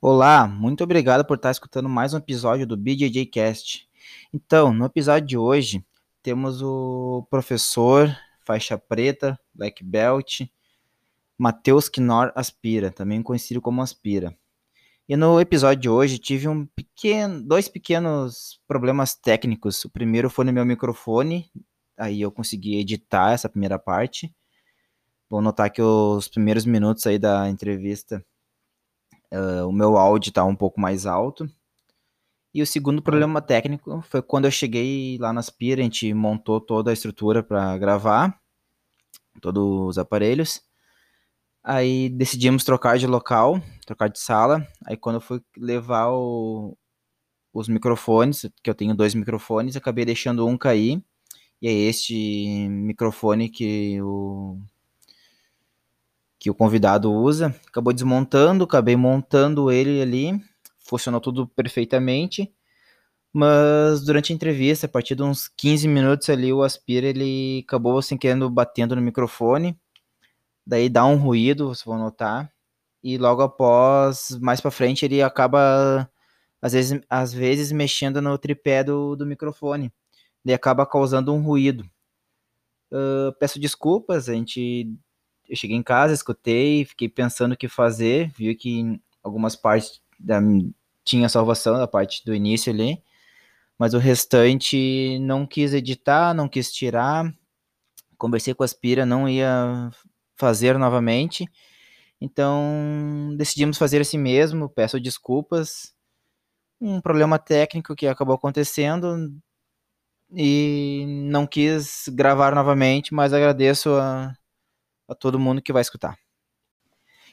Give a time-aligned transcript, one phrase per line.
[0.00, 3.88] Olá, muito obrigado por estar escutando mais um episódio do BJJ Cast.
[4.32, 5.84] Então, no episódio de hoje,
[6.22, 8.08] temos o professor
[8.46, 10.42] faixa preta, black belt,
[11.36, 14.38] Matheus Knorr Aspira, também conhecido como Aspira.
[15.08, 19.84] E no episódio de hoje tive um pequeno, dois pequenos problemas técnicos.
[19.84, 21.50] O primeiro foi no meu microfone,
[21.96, 24.32] aí eu consegui editar essa primeira parte.
[25.28, 28.24] Vou notar que os primeiros minutos aí da entrevista
[29.32, 31.48] Uh, o meu áudio está um pouco mais alto.
[32.54, 36.60] E o segundo problema técnico foi quando eu cheguei lá na Aspira, a gente montou
[36.60, 38.38] toda a estrutura para gravar,
[39.40, 40.62] todos os aparelhos.
[41.62, 44.66] Aí decidimos trocar de local, trocar de sala.
[44.86, 46.76] Aí quando eu fui levar o,
[47.52, 51.02] os microfones, que eu tenho dois microfones, acabei deixando um cair.
[51.60, 54.58] E é este microfone que o
[56.38, 57.54] que o convidado usa.
[57.66, 60.40] Acabou desmontando, acabei montando ele ali,
[60.78, 62.52] funcionou tudo perfeitamente.
[63.32, 68.00] Mas durante a entrevista, a partir de uns 15 minutos ali, o Aspira ele acabou
[68.00, 69.78] sem querendo batendo no microfone.
[70.66, 72.52] Daí dá um ruído, vocês vão notar.
[73.02, 76.10] E logo após, mais para frente, ele acaba
[76.60, 79.92] às vezes, às vezes mexendo no tripé do, do microfone.
[80.44, 81.84] Daí acaba causando um ruído.
[82.90, 84.90] Uh, peço desculpas, a gente
[85.48, 90.40] eu cheguei em casa, escutei, fiquei pensando o que fazer, vi que algumas partes da,
[91.04, 93.02] tinha salvação da parte do início ali,
[93.78, 97.32] mas o restante não quis editar, não quis tirar.
[98.18, 99.90] Conversei com a Aspira, não ia
[100.36, 101.48] fazer novamente.
[102.20, 104.68] Então decidimos fazer assim mesmo.
[104.68, 105.94] Peço desculpas.
[106.80, 109.32] Um problema técnico que acabou acontecendo
[110.32, 114.34] e não quis gravar novamente, mas agradeço a,
[115.08, 116.16] a todo mundo que vai escutar.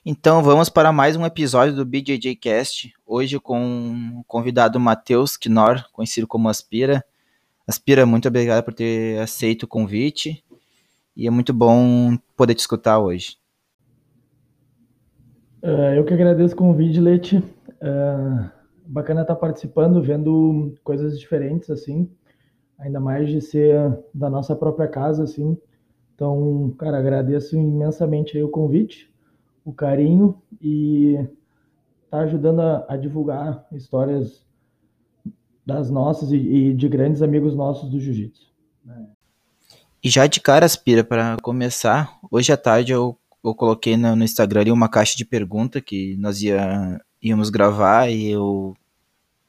[0.06, 5.84] Então vamos para mais um episódio do BJJ Cast, hoje com o convidado Matheus Knorr,
[5.92, 7.04] conhecido como Aspira.
[7.68, 10.44] Aspira, muito obrigado por ter aceito o convite
[11.18, 13.38] e é muito bom poder te escutar hoje.
[15.64, 17.38] Uh, eu que agradeço o convite, Leite.
[17.38, 18.50] Uh,
[18.86, 22.08] bacana estar participando, vendo coisas diferentes, assim,
[22.78, 25.58] ainda mais de ser da nossa própria casa, assim.
[26.16, 29.12] Então, cara, agradeço imensamente o convite,
[29.66, 31.20] o carinho e
[32.10, 34.46] tá ajudando a, a divulgar histórias
[35.66, 38.54] das nossas e, e, de grandes amigos nossos do jiu-jitsu.
[40.02, 44.24] E já de cara, Aspira, para começar, hoje à tarde eu, eu coloquei no, no
[44.24, 48.74] Instagram uma caixa de pergunta que nós ia, íamos gravar e eu,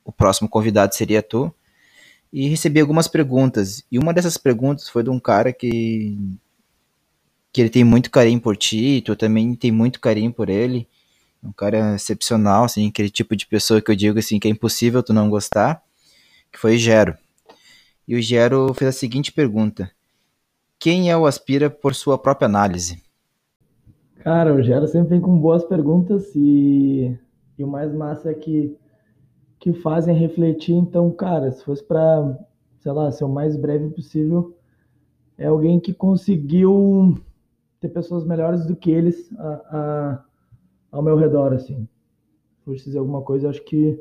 [0.05, 1.55] o próximo convidado seria tu.
[2.33, 3.85] E recebi algumas perguntas.
[3.93, 6.19] E uma dessas perguntas foi de um cara que
[7.57, 10.87] que ele tem muito carinho por ti, tu também tem muito carinho por ele.
[11.43, 15.03] Um cara excepcional, assim, aquele tipo de pessoa que eu digo assim que é impossível
[15.03, 15.83] tu não gostar,
[16.53, 17.17] que foi o Gero.
[18.07, 19.91] E o Gero fez a seguinte pergunta:
[20.79, 23.03] Quem é o Aspira por sua própria análise?
[24.17, 27.17] Cara, o Gero sempre vem com boas perguntas e,
[27.59, 28.77] e o mais massa é que
[29.59, 30.75] que fazem refletir.
[30.75, 32.39] Então, cara, se fosse para,
[32.81, 34.55] sei lá, ser o mais breve possível,
[35.39, 37.17] é alguém que conseguiu
[37.81, 40.25] ter pessoas melhores do que eles a, a,
[40.93, 41.89] ao meu redor, assim.
[42.65, 43.99] Por dizer alguma coisa, acho que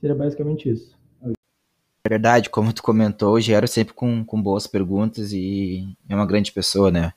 [0.00, 0.96] seria basicamente isso.
[1.22, 6.26] É verdade, como tu comentou, o Gero sempre com, com boas perguntas e é uma
[6.26, 7.12] grande pessoa, né?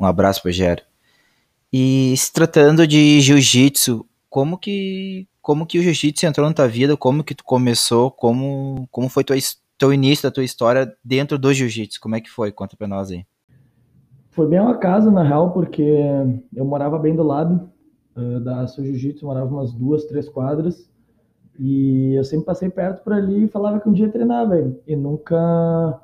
[0.00, 0.82] Um abraço para Gero.
[1.72, 6.96] E se tratando de jiu-jitsu, como que como que o jiu-jitsu entrou na tua vida?
[6.96, 8.10] Como que tu começou?
[8.10, 9.36] Como como foi tua,
[9.76, 12.00] teu início da tua história dentro do jiu-jitsu?
[12.00, 12.52] Como é que foi?
[12.52, 13.26] Conta para nós aí.
[14.34, 15.80] Foi bem uma casa, na real, porque
[16.52, 17.70] eu morava bem do lado
[18.16, 20.90] uh, da Sul Jiu-Jitsu, morava umas duas, três quadras.
[21.56, 24.80] E eu sempre passei perto por ali e falava que um dia ia treinar, velho.
[24.88, 26.00] E nunca.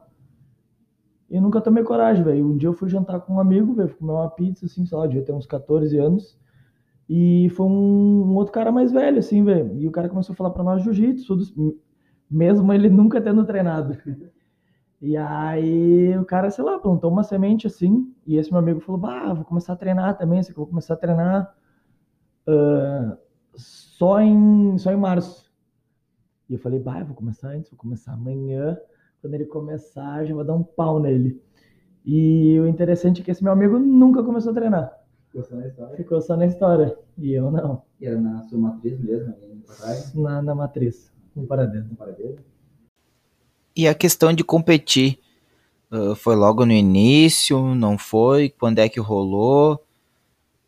[1.28, 2.46] E nunca tomei coragem, velho.
[2.46, 5.08] Um dia eu fui jantar com um amigo, velho, comer uma pizza, assim, sei lá,
[5.08, 6.38] devia ter uns 14 anos.
[7.08, 9.76] E foi um, um outro cara mais velho, assim, velho.
[9.76, 11.36] E o cara começou a falar pra nós jiu-jitsu,
[12.30, 13.96] mesmo ele nunca tendo treinado.
[15.00, 19.00] E aí o cara, sei lá, plantou uma semente assim, e esse meu amigo falou,
[19.00, 21.56] bah, vou começar a treinar também, sei que vou começar a treinar
[22.46, 23.16] uh,
[23.54, 25.50] só, em, só em março.
[26.48, 28.76] E eu falei, bah, vou começar antes, vou começar amanhã,
[29.22, 31.42] quando ele começar, já vou dar um pau nele.
[32.04, 35.00] E o interessante é que esse meu amigo nunca começou a treinar.
[35.28, 35.96] Ficou só na história?
[35.96, 36.98] Ficou só na história.
[37.16, 37.82] E eu não.
[38.00, 39.34] E era na sua matriz mesmo?
[40.14, 41.86] Na, na matriz, no paradeiro.
[41.88, 42.36] No paradeiro?
[43.76, 45.18] E a questão de competir,
[45.90, 48.48] uh, foi logo no início, não foi?
[48.48, 49.80] Quando é que rolou?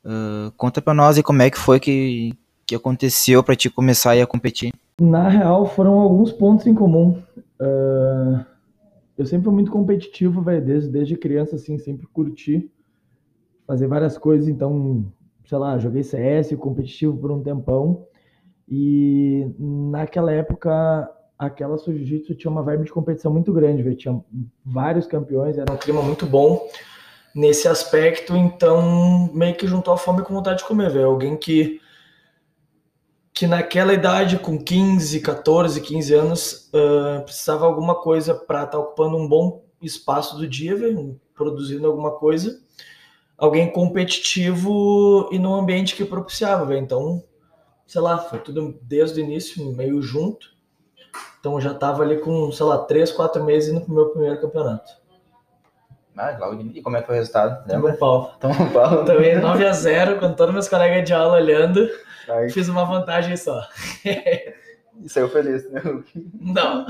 [0.04, 2.34] Uh, conta pra nós e como é que foi que,
[2.66, 4.72] que aconteceu para te começar a competir?
[5.00, 7.22] Na real, foram alguns pontos em comum.
[7.60, 8.44] Uh,
[9.16, 12.70] eu sempre fui muito competitivo, velho, desde, desde criança, assim, sempre curti
[13.66, 14.48] fazer várias coisas.
[14.48, 15.06] Então,
[15.46, 18.06] sei lá, joguei CS competitivo por um tempão.
[18.69, 21.08] E naquela época,
[21.46, 23.96] aquela Jiu-Jitsu tinha uma vibe de competição muito grande, velho.
[23.96, 24.24] Tinha
[24.64, 26.68] vários campeões, era um clima muito bom
[27.34, 28.36] nesse aspecto.
[28.36, 31.06] Então, meio que juntou a fome com vontade de comer, velho.
[31.06, 31.80] Alguém que
[33.34, 38.78] que naquela idade, com 15, 14, 15 anos, uh, precisava alguma coisa para estar tá
[38.78, 42.60] ocupando um bom espaço do dia, véio, produzindo alguma coisa.
[43.38, 46.82] Alguém competitivo e num ambiente que propiciava, véio.
[46.82, 47.24] Então,
[47.86, 50.51] sei lá, foi tudo desde o início, meio junto.
[51.40, 54.92] Então já tava ali com, sei lá, 3, 4 meses no meu primeiro campeonato.
[56.16, 56.78] Ah, logo de...
[56.78, 57.66] E como é que foi o resultado?
[57.66, 57.96] Lembra?
[57.96, 58.36] Tomou pau.
[58.38, 59.04] Tomou pau.
[59.04, 61.88] Também 9 a 0 com todos meus colegas de aula olhando.
[62.28, 62.50] Ai.
[62.50, 63.66] Fiz uma vantagem só.
[64.04, 65.80] E saiu feliz, né?
[66.38, 66.86] Não.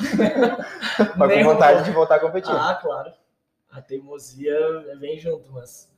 [1.17, 2.53] mas com vontade de voltar a competir.
[2.53, 3.13] Ah, claro.
[3.71, 4.55] A teimosia
[4.99, 5.91] vem junto, mas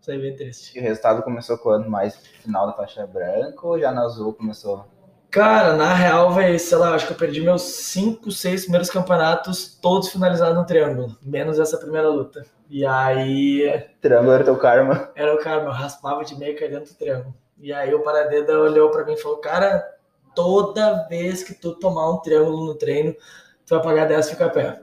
[0.00, 0.78] isso aí é bem triste.
[0.78, 1.90] E o resultado começou quando?
[1.90, 4.86] Mais final da faixa branca ou já na azul começou?
[5.30, 9.78] Cara, na real, velho, sei lá, acho que eu perdi meus 5, 6 primeiros campeonatos,
[9.80, 12.46] todos finalizados no triângulo, menos essa primeira luta.
[12.70, 13.86] E aí.
[14.00, 15.10] Triângulo era teu karma?
[15.14, 17.34] Era o karma, eu raspava de meio cair dentro do triângulo.
[17.60, 19.84] E aí o Paradeda olhou para mim e falou: Cara,
[20.34, 23.12] toda vez que tu tomar um triângulo no treino,
[23.66, 24.80] tu vai pagar 10 fica pé.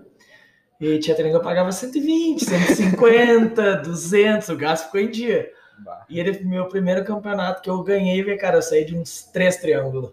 [0.80, 5.50] E tinha treino que eu pagava 120, 150, 200, o gasto ficou em dia.
[5.80, 6.06] Bah.
[6.10, 10.12] E ele, meu primeiro campeonato que eu ganhei, cara, eu saí de uns três triângulos.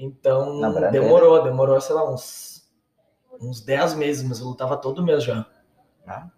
[0.00, 0.60] Então,
[0.90, 2.66] demorou, demorou, sei lá, uns,
[3.38, 5.46] uns 10 meses, mas eu lutava todo mês já.
[6.06, 6.28] Ah.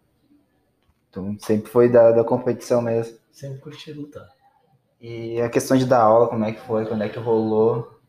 [1.09, 3.17] Então, sempre foi da, da competição mesmo.
[3.31, 4.29] Sempre curti lutar.
[5.01, 6.87] E a questão de dar aula, como é que foi?
[6.87, 8.01] Quando é que rolou?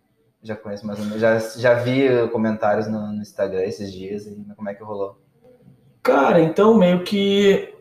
[0.41, 1.21] Já conheço mais ou menos.
[1.21, 4.25] Já, já vi comentários no, no Instagram esses dias.
[4.25, 5.19] E como é que rolou?
[6.01, 7.72] Cara, então meio que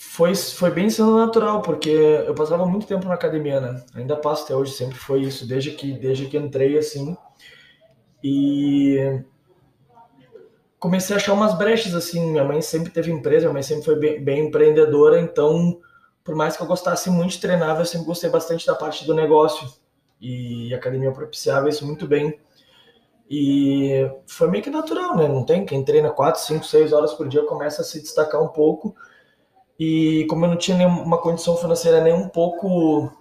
[0.00, 3.82] foi, foi bem sendo natural, porque eu passava muito tempo na academia, né?
[3.96, 7.16] Ainda passo até hoje, sempre foi isso, desde que, desde que entrei assim.
[8.22, 9.20] E
[10.78, 12.30] comecei a achar umas brechas assim.
[12.30, 15.80] Minha mãe sempre teve empresa, minha mãe sempre foi bem, bem empreendedora, então
[16.22, 19.14] por mais que eu gostasse muito de treinar, eu sempre gostei bastante da parte do
[19.14, 19.66] negócio.
[20.20, 22.38] E a academia propiciava isso muito bem.
[23.28, 25.26] E foi meio que natural, né?
[25.26, 28.48] Não tem quem treina 4, 5, 6 horas por dia começa a se destacar um
[28.48, 28.94] pouco.
[29.78, 33.12] E como eu não tinha nenhuma condição financeira nem um pouco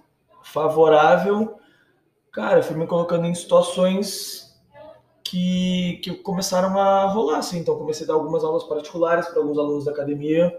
[0.44, 1.58] favorável,
[2.32, 4.58] cara, eu fui me colocando em situações
[5.24, 7.60] que, que começaram a rolar, assim.
[7.60, 10.58] Então comecei a dar algumas aulas particulares para alguns alunos da academia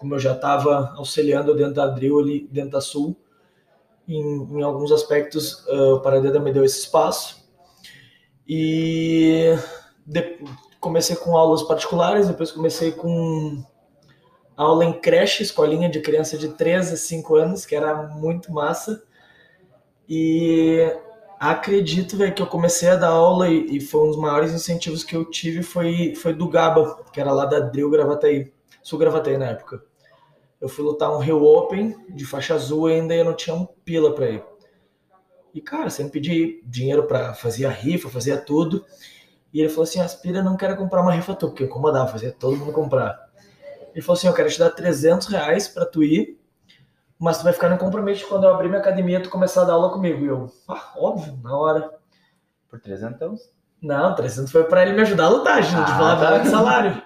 [0.00, 3.14] como eu já estava auxiliando dentro da Drill ali, dentro da Sul,
[4.08, 7.46] em, em alguns aspectos uh, o Paradeda me deu esse espaço.
[8.48, 9.54] E
[10.06, 10.38] de,
[10.80, 13.62] comecei com aulas particulares, depois comecei com
[14.62, 19.02] aula em creche, escolinha de criança de 3 a 5 anos, que era muito massa.
[20.08, 20.92] E
[21.38, 25.04] acredito véio, que eu comecei a dar aula e, e, foi um dos maiores incentivos
[25.04, 28.52] que eu tive foi, foi do Gaba, que era lá da Drill Gravataí,
[28.82, 29.82] Sul Gravataí na época
[30.60, 33.64] eu fui lutar um Rio Open de faixa azul ainda e eu não tinha um
[33.64, 34.44] pila para ir.
[35.54, 38.84] E, cara, sempre pedi dinheiro para fazer a rifa, fazia tudo.
[39.52, 42.56] E ele falou assim: Aspira, não quero comprar uma rifa tu, porque incomodava, fazia todo
[42.56, 43.29] mundo comprar.
[43.92, 46.38] Ele falou assim: Eu quero te dar 300 reais pra tu ir,
[47.18, 49.74] mas tu vai ficar no compromisso quando eu abrir minha academia tu começar a dar
[49.74, 50.24] aula comigo.
[50.24, 51.90] E eu, ah, óbvio, na hora.
[52.68, 53.50] Por 300?
[53.82, 56.38] Não, 300 foi pra ele me ajudar a lutar, gente, ah, de falar tá.
[56.38, 57.02] de salário.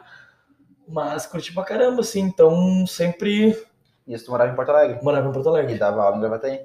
[0.87, 3.57] Mas curti pra caramba, assim, então sempre.
[4.07, 5.03] E tu morava em Porto Alegre?
[5.03, 5.75] Morava em Porto Alegre.
[5.75, 6.61] E dava aula em Gravataí?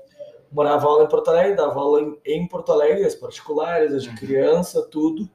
[0.51, 4.09] Morava aula em Porto Alegre, dava aula em, em Porto Alegre, as particulares, as de
[4.09, 4.15] uhum.
[4.15, 5.29] criança, tudo.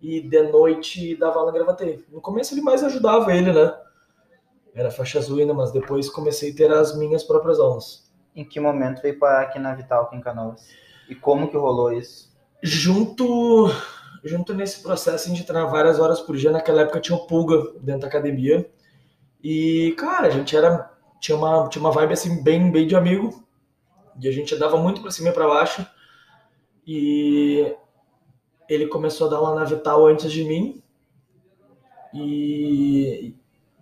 [0.00, 2.04] E de noite dava aula em Gravataí.
[2.10, 3.74] No começo ele mais ajudava ele, né?
[4.74, 8.10] Era faixa azul ainda, mas depois comecei a ter as minhas próprias aulas.
[8.34, 10.68] Em que momento veio parar aqui na Vital, aqui em Canoas?
[11.08, 12.30] E como que rolou isso?
[12.62, 13.68] Junto
[14.24, 18.02] junto nesse processo de treinar várias horas por dia, naquela época tinha o Pulga dentro
[18.02, 18.70] da academia.
[19.42, 20.90] E, cara, a gente era.
[21.20, 23.44] Tinha uma, tinha uma vibe assim, bem, bem de amigo.
[24.20, 25.86] E a gente andava muito para cima e para baixo.
[26.86, 27.74] E
[28.68, 30.82] ele começou a dar lá na Vital antes de mim.
[32.12, 33.34] E,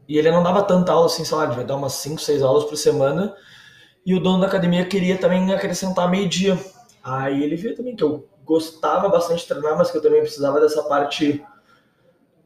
[0.09, 2.65] e ele não dava tanta aula assim, sei lá, devia dar umas 5, 6 aulas
[2.65, 3.35] por semana.
[4.07, 6.59] E o dono da academia queria também acrescentar meio-dia.
[7.03, 10.61] Aí ele viu também que eu gostava bastante de treinar, mas que eu também precisava
[10.61, 11.45] dessa parte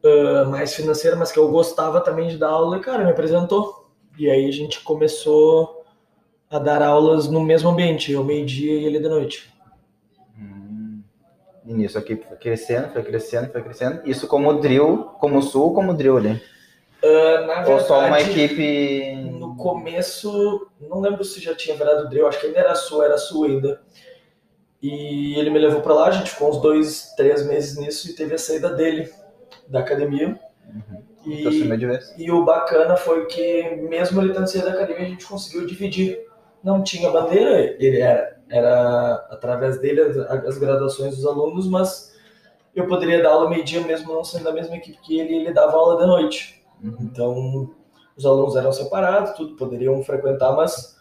[0.05, 2.77] uh, mais financeira, mas que eu gostava também de dar aula.
[2.79, 3.91] E, cara, me apresentou.
[4.19, 5.85] E aí a gente começou
[6.51, 9.53] a dar aulas no mesmo ambiente, eu meio-dia e ele de noite.
[10.37, 11.03] Hum,
[11.65, 14.03] E nisso a equipe foi crescendo, foi crescendo, foi crescendo.
[14.09, 16.43] Isso como drill, como sul, como drill ali.
[17.05, 19.15] Uh, na Ou só uma verdade, equipe.
[19.33, 23.19] No começo, não lembro se já tinha virado drill, acho que ainda era sul, era
[23.19, 23.81] sul ainda.
[24.81, 28.15] E ele me levou pra lá, a gente ficou uns dois, três meses nisso e
[28.15, 29.11] teve a saída dele
[29.69, 30.39] da academia.
[31.25, 32.15] E, acima de vez.
[32.19, 36.21] e o bacana foi que, mesmo ele tendo saído da academia, a gente conseguiu dividir.
[36.63, 42.17] Não tinha bandeira, ele era, era através dele as, as graduações dos alunos, mas
[42.75, 45.53] eu poderia dar aula meio-dia mesmo não sendo da mesma equipe que ele, e ele
[45.53, 46.62] dava aula de noite.
[46.83, 46.97] Uhum.
[47.01, 47.71] Então,
[48.17, 50.99] os alunos eram separados, tudo, poderiam frequentar, mas,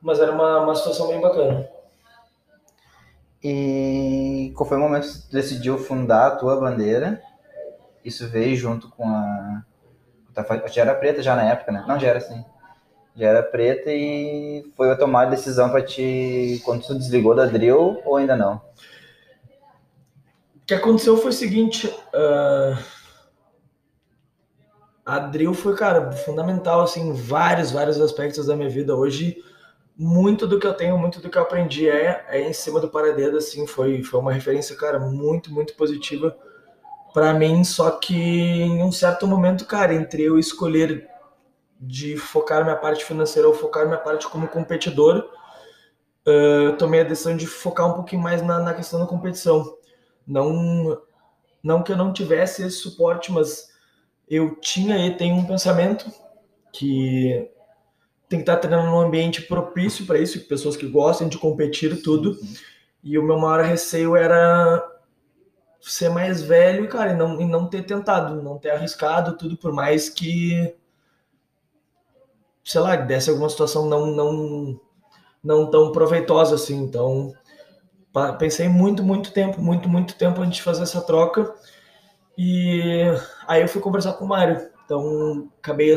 [0.00, 1.68] mas era uma, uma situação bem bacana.
[3.42, 7.20] E qual foi o momento que tu decidiu fundar a tua bandeira?
[8.04, 9.64] Isso veio junto com a.
[10.68, 11.84] Já era preta já na época, né?
[11.86, 12.44] Não, já era assim.
[13.16, 16.62] Já era preta e foi a tomar a decisão pra te.
[16.64, 18.62] Quando tu desligou da drill ou ainda não?
[20.56, 22.78] O que aconteceu foi o seguinte, ah,
[25.04, 28.94] a drill foi, cara, fundamental, assim, em vários, vários aspectos da minha vida.
[28.94, 29.42] Hoje,
[29.96, 32.88] muito do que eu tenho, muito do que eu aprendi é, é em cima do
[32.88, 36.36] paradeiro, assim, foi, foi uma referência, cara, muito, muito positiva
[37.12, 41.06] para mim, só que em um certo momento, cara, entre eu escolher
[41.78, 45.28] de focar minha parte financeira ou focar minha parte como competidor,
[46.26, 49.76] ah, eu tomei a decisão de focar um pouquinho mais na, na questão da competição.
[50.26, 51.00] Não,
[51.62, 53.71] não que eu não tivesse esse suporte, mas
[54.32, 56.10] eu tinha e tenho um pensamento
[56.72, 57.50] que
[58.30, 62.02] tem que estar treinando num ambiente propício para isso, pessoas que gostem de competir e
[62.02, 62.38] tudo.
[63.04, 64.82] E o meu maior receio era
[65.82, 69.70] ser mais velho, cara, e não, e não ter tentado, não ter arriscado tudo, por
[69.70, 70.74] mais que,
[72.64, 74.80] sei lá, desse alguma situação não, não,
[75.44, 76.82] não tão proveitosa assim.
[76.82, 77.34] Então,
[78.38, 81.54] pensei muito, muito tempo, muito, muito tempo antes de fazer essa troca.
[82.36, 83.04] E
[83.46, 84.70] aí eu fui conversar com o Mário.
[84.84, 85.96] Então, acabei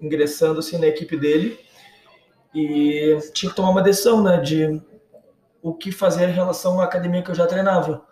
[0.00, 1.58] ingressando assim na equipe dele
[2.54, 4.80] e tinha que tomar uma decisão, né, de
[5.62, 8.04] o que fazer em relação à academia que eu já treinava.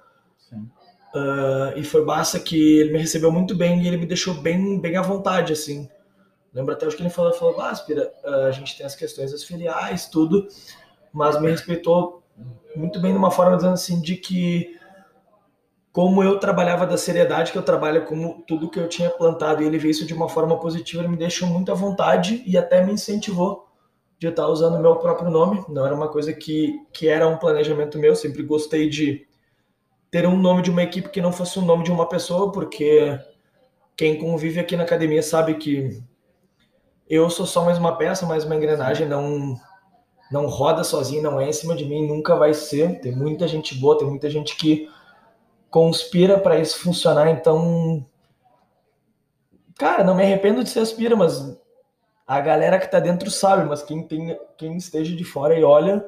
[1.15, 4.81] Ah, e foi massa que ele me recebeu muito bem e ele me deixou bem,
[4.81, 5.89] bem à vontade, assim.
[6.53, 9.33] Lembro até o que ele falou, falou, ah, Aspira, ah, a gente tem as questões
[9.33, 10.47] das filiais, tudo,
[11.13, 12.23] mas me respeitou
[12.77, 14.78] muito bem de uma forma dizendo assim, de que
[15.93, 19.67] como eu trabalhava da seriedade que eu trabalho, como tudo que eu tinha plantado, e
[19.67, 22.85] ele viu isso de uma forma positiva, ele me deixou muito à vontade e até
[22.85, 23.67] me incentivou
[24.19, 25.65] de estar usando o meu próprio nome.
[25.69, 29.27] Não era uma coisa que, que era um planejamento meu, sempre gostei de
[30.11, 33.19] ter um nome de uma equipe que não fosse o nome de uma pessoa, porque
[33.97, 36.03] quem convive aqui na academia sabe que
[37.09, 39.57] eu sou só mais uma peça, mais uma engrenagem, não
[40.31, 43.01] não roda sozinho, não é em cima de mim, nunca vai ser.
[43.01, 44.87] Tem muita gente boa, tem muita gente que
[45.71, 48.05] conspira para isso funcionar, então
[49.77, 51.57] cara, não me arrependo de ser aspira, mas
[52.27, 56.05] a galera que tá dentro sabe, mas quem tem quem esteja de fora e olha,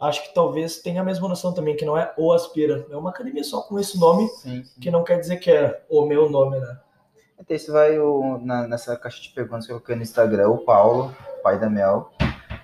[0.00, 3.10] acho que talvez tenha a mesma noção também que não é o aspira, é uma
[3.10, 4.80] academia só com esse nome, Sim, sim.
[4.80, 6.78] que não quer dizer que é o meu nome, né?
[7.38, 10.58] Até isso vai o- na- nessa caixa de perguntas que eu coloquei no Instagram, o
[10.58, 12.10] Paulo, pai da Mel,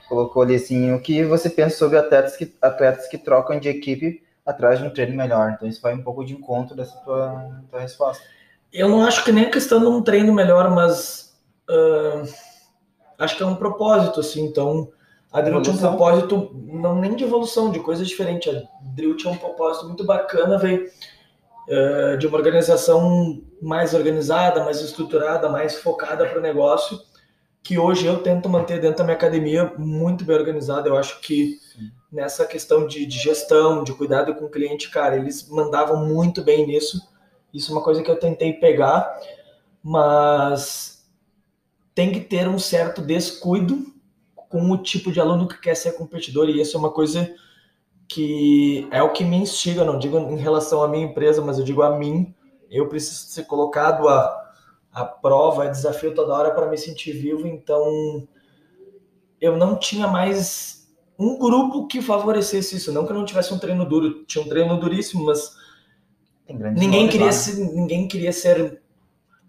[0.08, 4.22] colocou ali assim, o que você pensa sobre atletas que, atletas que trocam de equipe
[4.46, 5.52] atrás de um treino melhor?
[5.54, 8.22] Então isso vai um pouco de encontro dessa tua, tua resposta.
[8.72, 11.26] Eu não acho que nem a questão de um treino melhor, mas
[11.68, 12.22] ah,
[13.18, 14.44] acho que é um propósito, assim.
[14.44, 14.90] Então,
[15.32, 18.48] a Drill tinha um propósito, não nem de evolução, de coisa diferente.
[18.48, 18.62] A
[18.94, 20.88] Drill tinha um propósito muito bacana, veio
[21.70, 26.98] ah, de uma organização mais organizada, mais estruturada, mais focada para o negócio,
[27.62, 30.88] que hoje eu tento manter dentro da minha academia muito bem organizada.
[30.88, 31.58] Eu acho que.
[32.16, 36.66] Nessa questão de, de gestão, de cuidado com o cliente, cara, eles mandavam muito bem
[36.66, 36.98] nisso.
[37.52, 39.20] Isso é uma coisa que eu tentei pegar,
[39.82, 41.06] mas
[41.94, 43.94] tem que ter um certo descuido
[44.34, 47.30] com o tipo de aluno que quer ser competidor, e isso é uma coisa
[48.08, 51.64] que é o que me instiga, não digo em relação à minha empresa, mas eu
[51.64, 52.34] digo a mim.
[52.70, 54.52] Eu preciso ser colocado a,
[54.90, 58.26] a prova, a desafio toda hora para me sentir vivo, então
[59.38, 60.85] eu não tinha mais
[61.18, 62.92] um grupo que favorecesse isso.
[62.92, 65.56] Não que não tivesse um treino duro, tinha um treino duríssimo, mas
[66.74, 67.30] ninguém queria
[67.74, 68.80] ninguém queria ser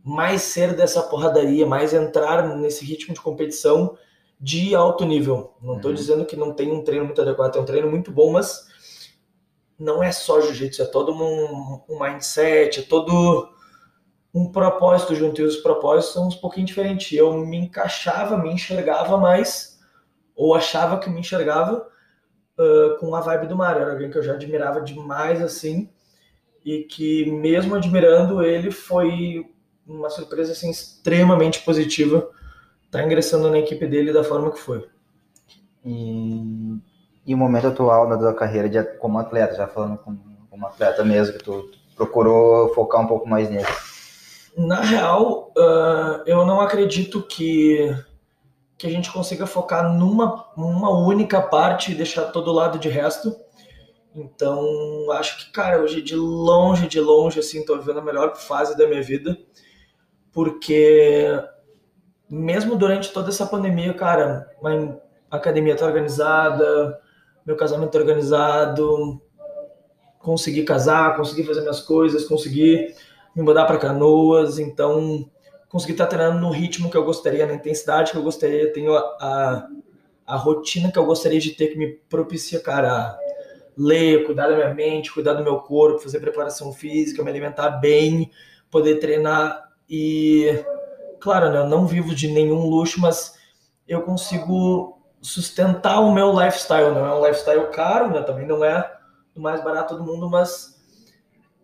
[0.04, 3.98] mais ser dessa porradaria, mais entrar nesse ritmo de competição
[4.40, 5.56] de alto nível.
[5.62, 5.96] Não estou Uhum.
[5.96, 8.68] dizendo que não tem um treino muito adequado, tem um treino muito bom, mas
[9.80, 13.50] não é só jiu-jitsu, é todo um, um mindset, é todo
[14.34, 17.12] um propósito junto, e os propósitos são um pouquinho diferentes.
[17.18, 19.77] Eu me encaixava, me enxergava mais,
[20.38, 21.88] ou achava que me enxergava,
[22.58, 23.82] uh, com a vibe do Mário.
[23.82, 25.90] Era alguém que eu já admirava demais, assim,
[26.64, 29.50] e que mesmo admirando ele, foi
[29.86, 32.30] uma surpresa assim, extremamente positiva
[32.86, 34.88] estar tá ingressando na equipe dele da forma que foi.
[35.84, 36.80] E,
[37.26, 41.04] e o momento atual da tua carreira de, como atleta, já falando como, como atleta
[41.04, 43.98] mesmo, que tu, tu procurou focar um pouco mais nisso?
[44.58, 47.96] Na real, uh, eu não acredito que,
[48.78, 53.36] que a gente consiga focar numa uma única parte e deixar todo lado de resto.
[54.14, 54.66] Então,
[55.12, 58.88] acho que, cara, hoje de longe, de longe, assim, tô vivendo a melhor fase da
[58.88, 59.38] minha vida,
[60.32, 61.40] porque
[62.30, 64.50] mesmo durante toda essa pandemia, cara,
[65.30, 67.00] a academia tá organizada,
[67.46, 69.22] meu casamento tá organizado,
[70.20, 72.94] consegui casar, consegui fazer minhas coisas, consegui
[73.36, 75.30] me mudar para Canoas, então
[75.70, 79.00] consegui estar treinando no ritmo que eu gostaria, na intensidade que eu gostaria, tenho a,
[79.20, 79.68] a,
[80.26, 83.18] a rotina que eu gostaria de ter que me propicia, cara,
[83.78, 88.32] ler, cuidar da minha mente, cuidar do meu corpo, fazer preparação física, me alimentar bem,
[88.72, 89.72] poder treinar.
[89.90, 90.64] E
[91.20, 93.38] claro, né, eu não vivo de nenhum luxo, mas
[93.88, 98.98] eu consigo sustentar o meu lifestyle, não é um lifestyle caro, né, também não é
[99.36, 100.78] o mais barato do mundo, mas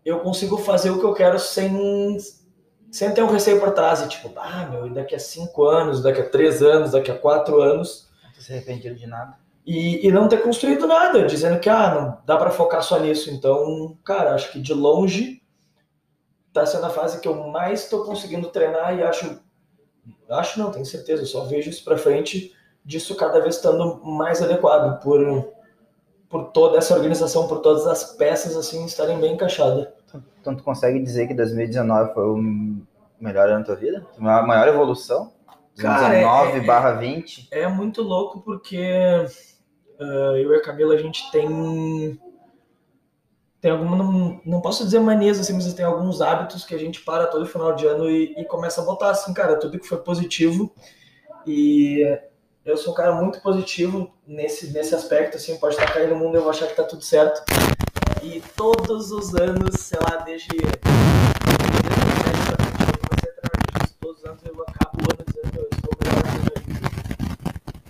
[0.06, 2.18] eu consigo fazer o que eu quero sem,
[2.94, 4.02] sem ter um receio por trás.
[4.02, 7.60] E tipo, ah, meu, daqui a cinco anos, daqui a três anos, daqui a quatro
[7.60, 8.08] anos.
[8.24, 9.36] Não se arrependido de nada.
[9.66, 13.32] E, e não ter construído nada, dizendo que, ah, não dá para focar só nisso.
[13.32, 15.42] Então, cara, acho que de longe
[16.54, 19.42] tá sendo a fase que eu mais estou conseguindo treinar e acho,
[20.30, 22.54] acho não, tenho certeza, eu só vejo isso para frente
[22.86, 25.52] disso cada vez estando mais adequado por
[26.30, 29.88] por toda essa organização, por todas as peças assim estarem bem encaixadas.
[30.40, 32.84] Então tu consegue dizer que 2019 foi o
[33.20, 34.06] melhor ano da tua vida?
[34.18, 35.32] A maior evolução?
[35.76, 37.48] 2019 barra 20?
[37.52, 39.26] É, é, muito louco porque
[40.00, 42.20] uh, eu e a Camila a gente tem
[43.60, 47.00] tem alguma não, não posso dizer manias assim, mas tem alguns hábitos que a gente
[47.02, 49.98] para todo final de ano e, e começa a botar assim, cara, tudo que foi
[50.00, 50.74] positivo
[51.48, 52.06] e
[52.66, 56.36] eu sou um cara muito positivo nesse, nesse aspecto, assim, pode estar caindo no mundo,
[56.36, 57.44] eu vou achar que tá tudo certo.
[58.24, 60.48] E todos os anos, sei lá, desde.
[64.00, 66.24] Todos os anos eu acabo o ano dizendo que eu melhor.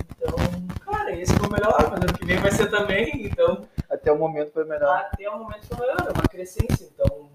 [0.09, 0.35] Então,
[0.79, 3.61] cara, esse foi o melhor, mas ano que vem vai ser também, então.
[3.87, 4.97] Até o momento foi melhor.
[4.97, 7.29] Até o momento foi melhor, é uma crescência, então.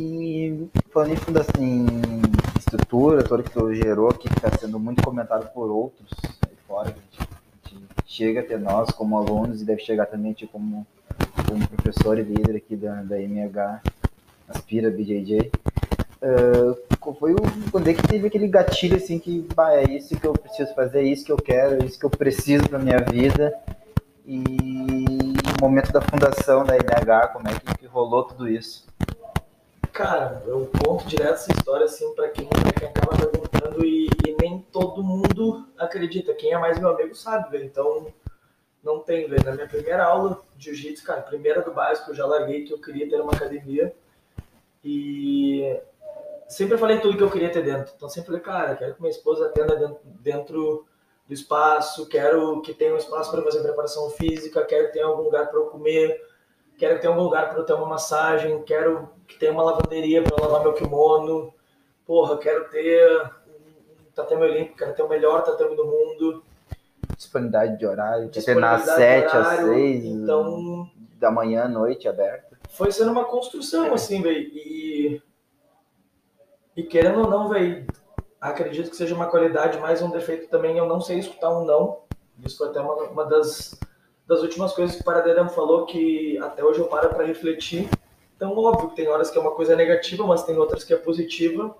[0.00, 2.22] E falando em fundação, em
[2.56, 6.08] estrutura toda que tu gerou que está sendo muito comentado por outros
[6.46, 10.32] aí fora, a gente, a gente chega até nós como alunos e deve chegar também
[10.32, 10.86] tipo, como,
[11.54, 13.80] como professor e líder aqui da, da MH
[14.48, 15.52] Aspira BJJ.
[16.20, 17.36] Uh, ah, foi o,
[17.70, 21.00] quando é que teve aquele gatilho assim que bah, é isso que eu preciso fazer,
[21.00, 23.54] é isso que eu quero, é isso que eu preciso para minha vida
[24.26, 25.04] e
[25.60, 28.86] o momento da fundação da MH, como é que, que rolou tudo isso?
[29.92, 34.58] Cara, eu conto direto essa história assim para quem, quem acaba perguntando e, e, nem
[34.72, 36.34] todo mundo acredita.
[36.34, 37.62] Quem é mais meu amigo sabe.
[37.62, 38.06] Então
[38.84, 39.44] não tem, velho.
[39.44, 42.80] Na minha primeira aula de jiu-jitsu, cara, primeira do básico, eu já larguei que eu
[42.80, 43.94] queria ter uma academia.
[44.84, 45.80] E
[46.48, 47.92] sempre falei tudo que eu queria ter dentro.
[47.96, 50.86] Então sempre falei, cara, quero que minha esposa atenda dentro, dentro
[51.26, 55.22] do espaço, quero que tenha um espaço para fazer preparação física, quero que tenha algum
[55.22, 56.20] lugar para eu comer
[56.78, 60.44] quero ter um lugar para eu ter uma massagem, quero que tenha uma lavanderia para
[60.44, 61.52] lavar meu kimono,
[62.06, 66.44] porra, quero ter um tatame olímpico, quero ter o melhor tatame do mundo.
[67.34, 72.56] Disponibilidade de horário, quer ter nas 7 às 6 então, da manhã à noite aberta.
[72.70, 75.22] Foi sendo uma construção, assim, velho, e,
[76.76, 77.86] e querendo ou não, velho,
[78.40, 82.02] acredito que seja uma qualidade, mais um defeito também, eu não sei escutar um não,
[82.44, 83.78] isso foi até uma, uma das
[84.26, 87.88] das últimas coisas que o Paradeirão falou que até hoje eu paro para refletir.
[88.34, 90.96] Então, óbvio que tem horas que é uma coisa negativa, mas tem outras que é
[90.96, 91.76] positiva.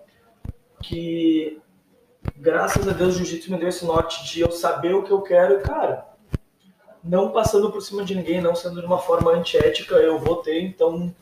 [0.82, 1.60] Que,
[2.36, 5.22] graças a Deus, o Jiu-Jitsu me deu esse norte de eu saber o que eu
[5.22, 6.06] quero e, cara,
[7.02, 10.60] não passando por cima de ninguém, não sendo de uma forma antiética, eu vou ter.
[10.60, 11.14] Então,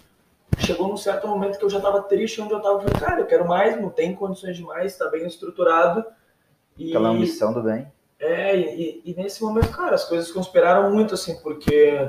[0.59, 3.27] chegou num certo momento que eu já estava triste, onde eu estava falando, cara, eu
[3.27, 6.05] quero mais, não tem condições de mais, está bem estruturado.
[6.79, 6.91] E...
[6.91, 7.91] Aquela ambição do bem.
[8.19, 12.09] É, e, e, nesse momento, cara, as coisas conspiraram muito, assim, porque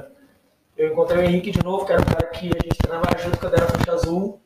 [0.77, 3.39] eu encontrei o Henrique de novo, que era um cara que a gente treinava junto
[3.39, 4.39] quando era faixa azul,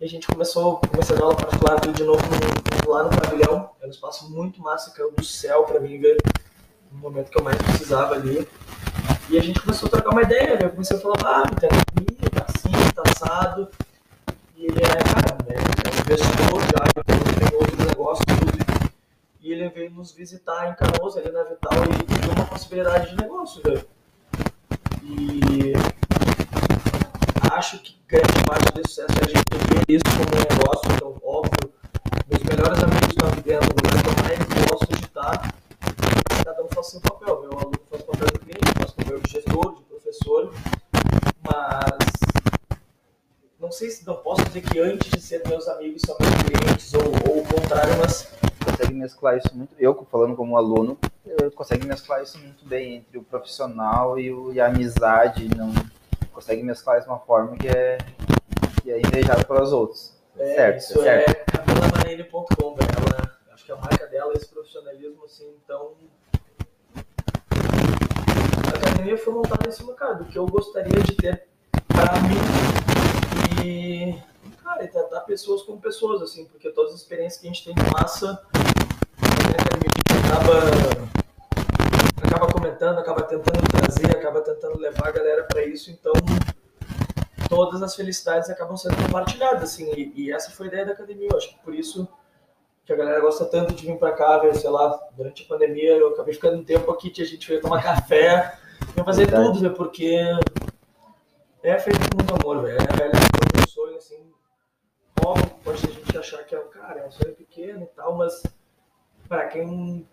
[0.00, 2.53] e a gente começou, comecei a dar aula particular de novo no,
[2.86, 6.16] lá no pavilhão, era um espaço muito massa, caiu do céu pra mim ver
[6.90, 8.46] no momento que eu mais precisava ali.
[9.28, 12.30] E a gente começou a trocar uma ideia, eu comecei a falar, ah, tem academia,
[12.30, 13.68] tá assim, tá assado.
[14.56, 18.54] E ele é, cara, né, é investidor já, então tem outros negócios, tudo
[19.44, 23.16] e ele veio nos visitar em Canoas, ali na Vital, e viu uma possibilidade de
[23.22, 23.86] negócio, velho.
[25.02, 25.74] E
[27.52, 31.20] acho que grande parte desse sucesso é a gente ver isso como um negócio, então,
[31.22, 31.70] óbvio,
[32.26, 35.54] meus melhores amigos estão aqui dentro, o lugar que eu mais gosto de estar,
[36.42, 39.20] cada um faz seu papel, meu aluno faz o papel do cliente, faz o papel
[39.20, 40.54] de gestor, de professor,
[41.42, 42.54] mas
[43.60, 46.94] não sei se não posso dizer que antes de ser meus amigos são meus clientes
[46.94, 48.32] ou, ou o contrário, mas
[48.64, 49.74] consegue mesclar isso muito.
[49.78, 54.52] Eu, falando como aluno, eu consegue mesclar isso muito bem entre o profissional e, o,
[54.52, 55.48] e a amizade.
[55.54, 55.72] Não
[56.32, 57.98] consegue mesclar isso de uma forma que é,
[58.82, 60.14] que é invejada pelos outros.
[60.36, 61.30] é, certo, isso certo.
[61.30, 62.88] é CamilaManene.com, velho.
[62.96, 65.94] Ela, acho que a marca dela é esse profissionalismo, assim, então.
[68.66, 71.46] A academia foi montada em cima, cara, do que eu gostaria de ter
[71.88, 73.64] pra mim.
[73.64, 74.18] E,
[74.62, 77.74] cara, e tratar pessoas como pessoas, assim, porque todas as experiências que a gente tem
[77.74, 78.44] de massa,
[79.56, 79.74] a
[80.26, 80.54] acaba,
[82.22, 86.12] acaba comentando, acaba tentando trazer, acaba tentando levar a galera pra isso, então
[87.48, 91.28] todas as felicidades acabam sendo compartilhadas, assim, e, e essa foi a ideia da academia,
[91.30, 92.08] eu acho que por isso
[92.84, 95.96] que a galera gosta tanto de vir pra cá, ver, sei lá, durante a pandemia
[95.96, 98.58] eu acabei ficando um tempo aqui, tinha gente veio tomar café,
[98.94, 99.46] veio fazer Verdade.
[99.46, 100.20] tudo, velho, porque
[101.62, 104.32] é feito com muito amor, velho, é, velho, é um sonho, assim,
[105.24, 108.42] óbvio, pode a gente achar que é, cara, é um sonho pequeno e tal, mas
[109.28, 110.08] pra quem,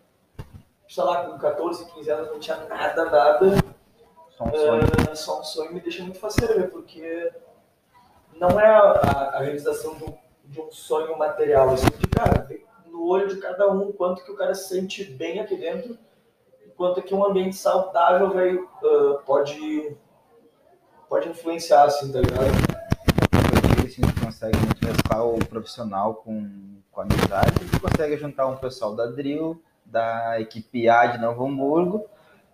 [0.88, 3.40] sei lá, com 14, 15 anos não tinha nada, nada,
[4.30, 4.82] Só um sonho.
[5.12, 7.32] é, só um sonho me deixa muito faceiro, velho, porque
[8.36, 10.14] não é a, a- a realização de um,
[10.46, 12.48] de um sonho material, assim, de cara,
[12.88, 15.98] no olho de cada um quanto que o cara se sente bem aqui dentro,
[16.76, 19.96] quanto que um ambiente saudável, velho, ah, pode,
[21.08, 22.52] pode influenciar, assim, tá ligado?
[23.62, 26.50] Contigo, assim, tu consegue muito mesclar o profissional com,
[26.92, 31.46] com a amizade, tu consegue juntar um pessoal da Drill, da equipe A de Novo
[31.46, 32.06] Hamburgo,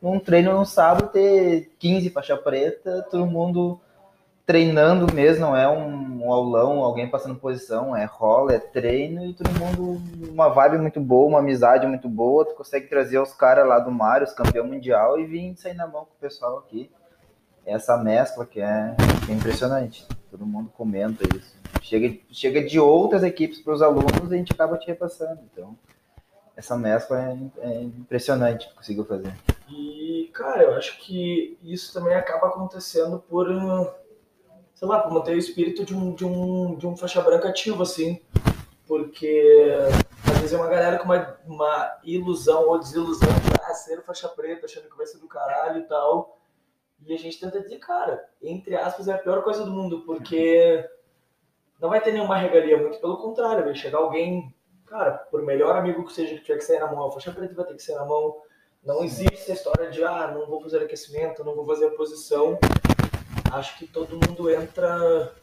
[0.02, 3.80] num treino no sábado, ter 15 faixa preta, todo mundo
[4.46, 9.50] treinando mesmo, não é um, aulão, alguém passando posição, é rola, é treino e todo
[9.60, 13.80] mundo, uma vibe muito boa, uma amizade muito boa, tu consegue trazer os caras lá
[13.80, 16.90] do Mário, os campeão mundial, e vir sair na mão com o pessoal aqui.
[17.66, 18.96] Essa mescla que é,
[19.26, 20.08] que é impressionante.
[20.30, 21.56] Todo mundo comenta isso.
[21.82, 25.40] Chega, chega de outras equipes para os alunos e a gente acaba te repassando.
[25.52, 25.78] Então,
[26.56, 29.34] essa mescla é, é impressionante que conseguiu fazer.
[29.70, 33.90] E, cara, eu acho que isso também acaba acontecendo por, uh,
[34.74, 37.84] sei lá, por manter o espírito de um, de um, de um faixa branca ativo,
[37.84, 38.20] assim.
[38.88, 39.72] Porque
[40.26, 44.28] às vezes é uma galera com uma, uma ilusão ou desilusão de ah, ser faixa
[44.30, 46.38] preta, achando que vai ser do caralho e tal.
[47.08, 50.86] E a gente tenta dizer, cara, entre aspas, é a pior coisa do mundo, porque
[51.80, 54.54] não vai ter nenhuma regalia, muito pelo contrário, vai chegar alguém,
[54.86, 57.56] cara, por melhor amigo que seja que tiver que sair na mão, a faixa preta
[57.56, 58.42] vai ter que sair na mão.
[58.84, 62.60] Não existe a história de, ah, não vou fazer aquecimento, não vou fazer a posição.
[63.54, 65.34] Acho que todo mundo entra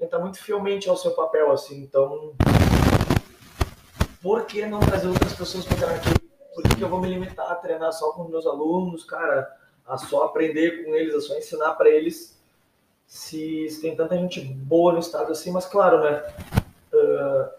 [0.00, 1.80] entra muito fielmente ao seu papel, assim.
[1.82, 2.34] Então,
[4.20, 6.28] por que não trazer outras pessoas para treinar aqui?
[6.52, 9.57] Por que, que eu vou me limitar a treinar só com meus alunos, cara?
[9.88, 12.38] A só aprender com eles, a só ensinar para eles?
[13.06, 16.22] Se, se tem tanta gente boa no estado assim, mas claro, né?
[16.92, 17.50] ah,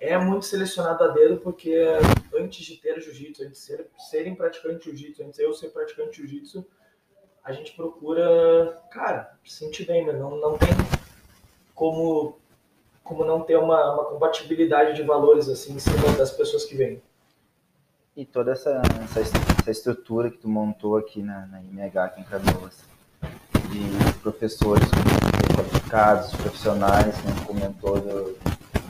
[0.00, 1.76] é muito selecionado a dedo porque
[2.34, 5.68] antes de ter jiu-jitsu, antes de ser, serem praticantes de jiu-jitsu, antes de eu ser
[5.68, 6.66] praticante jiu-jitsu,
[7.44, 10.12] a gente procura, cara, se sentir bem, né?
[10.12, 10.68] Não, não tem
[11.74, 12.38] como,
[13.04, 17.02] como não ter uma, uma compatibilidade de valores assim em cima das pessoas que vêm.
[18.16, 19.20] E toda essa, essa,
[19.60, 22.78] essa estrutura que tu montou aqui na, na IMH, aqui em Canoas,
[23.70, 24.88] de professores
[25.54, 28.38] qualificados, profissionais, como comentou, do-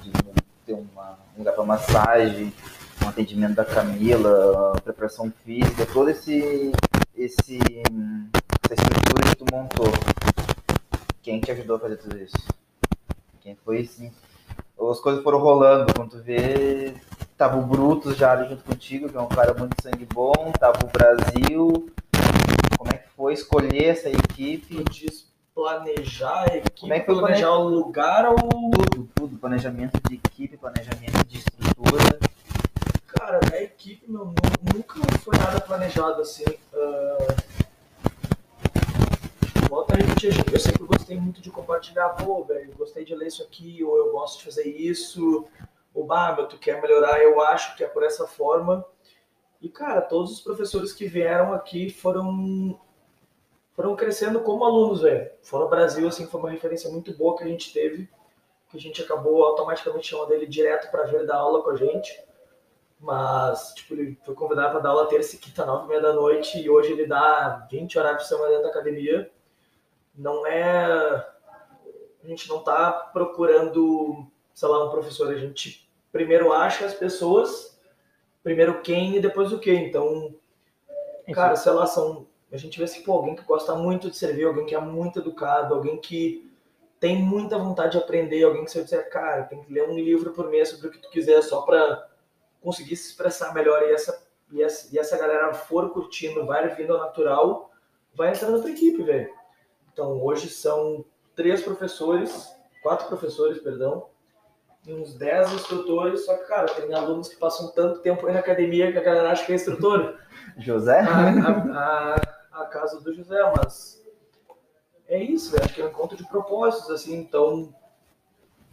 [0.02, 0.12] de
[0.64, 2.52] ter uma, um lugar para massagem,
[3.04, 6.72] um atendimento da Camila, preparação física, todo esse,
[7.16, 7.58] esse
[8.70, 9.92] essa estrutura que tu montou.
[11.22, 12.36] Quem te ajudou a fazer tudo isso?
[13.40, 14.10] Quem foi assim?
[14.90, 16.94] As coisas foram rolando, quando tu vê,
[17.40, 20.78] tava o Brutus já ali junto contigo, que é um cara muito sangue bom, tava
[20.84, 21.90] o Brasil.
[22.76, 24.84] Como é que foi escolher essa equipe?
[24.84, 28.36] Tu diz planejar a equipe, Como é que foi planejar o lugar ou.
[28.36, 32.18] Tudo, tudo, planejamento de equipe, planejamento de estrutura.
[33.06, 34.34] Cara, a equipe, meu, nu-
[34.74, 36.44] nunca foi nada planejado assim.
[36.74, 37.36] ah,
[39.70, 43.42] Volto a repetir, eu sempre gostei muito de compartilhar, pô, velho, gostei de ler isso
[43.42, 45.46] aqui, ou eu gosto de fazer isso,
[46.00, 48.84] o Barba, tu quer melhorar, eu acho que é por essa forma.
[49.60, 52.78] E, cara, todos os professores que vieram aqui foram
[53.74, 55.30] foram crescendo como alunos, velho.
[55.42, 58.08] Fora o Brasil, assim, foi uma referência muito boa que a gente teve,
[58.68, 62.22] que a gente acabou automaticamente chamando ele direto para vir dar aula com a gente.
[62.98, 66.12] Mas, tipo, ele foi convidado para dar aula terça e quinta, nove e meia da
[66.12, 69.30] noite, e hoje ele dá 20 horários por semana dentro da academia.
[70.14, 70.84] Não é.
[72.22, 75.30] A gente não tá procurando, sei lá, um professor.
[75.30, 77.78] A gente primeiro acha as pessoas,
[78.42, 79.72] primeiro quem e depois o que.
[79.72, 80.34] Então,
[81.32, 82.26] cara, sei lá, são.
[82.52, 85.20] A gente vê assim, pô, alguém que gosta muito de servir, alguém que é muito
[85.20, 86.50] educado, alguém que
[86.98, 90.32] tem muita vontade de aprender, alguém que você dizer, cara, tem que ler um livro
[90.32, 92.08] por mês sobre o que tu quiser só para
[92.60, 96.92] conseguir se expressar melhor e essa, e essa, e essa galera for curtindo, vai vindo
[96.92, 97.70] ao natural,
[98.14, 99.32] vai entrar na tua equipe, velho.
[99.92, 104.08] Então, hoje são três professores, quatro professores, perdão,
[104.86, 108.40] e uns dez instrutores, só que, cara, tem alunos que passam tanto tempo aí na
[108.40, 110.18] academia que a galera acha que é instrutor.
[110.56, 111.00] José?
[111.00, 112.14] A,
[112.54, 114.02] a, a, casa do José, mas
[115.06, 115.64] é isso, velho.
[115.64, 117.74] Acho que é um encontro de propósitos, assim, então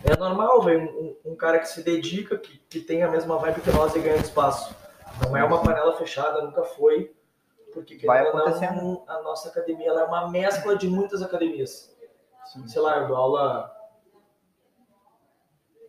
[0.03, 3.61] é normal ver um, um, cara que se dedica, que, que tem a mesma vibe
[3.61, 4.73] que nós e ganha espaço.
[5.25, 7.13] Não é uma panela fechada, nunca foi.
[7.73, 8.81] Porque Vai acontecendo.
[8.81, 11.95] Não, a nossa academia ela é uma mescla de muitas academias.
[12.45, 12.67] Sim.
[12.67, 13.76] Sei lá, eu dou aula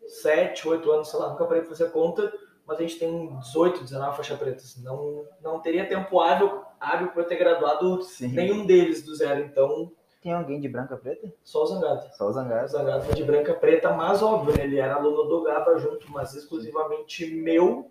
[0.09, 2.33] 7, 8 anos, sei lá, nunca parei de fazer conta,
[2.67, 4.77] mas a gente tem 18, 19 faixas pretas.
[4.83, 8.29] Não, não teria tempo hábil, hábil para ter graduado Sim.
[8.29, 9.41] nenhum deles do zero.
[9.41, 11.33] Então, tem alguém de branca preta?
[11.45, 12.07] Só o Zangado.
[12.17, 12.65] Só o Zangado.
[12.65, 14.65] O Zangado foi de branca preta, mas óbvio, né?
[14.65, 17.91] Ele era aluno do Gava junto, mas exclusivamente meu.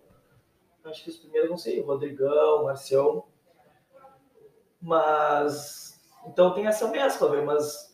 [0.84, 3.23] Acho que os primeiros, não sei, o Rodrigão, o Marcião.
[4.82, 5.99] Mas.
[6.25, 7.45] Então tem essa mescla, velho.
[7.45, 7.87] Mas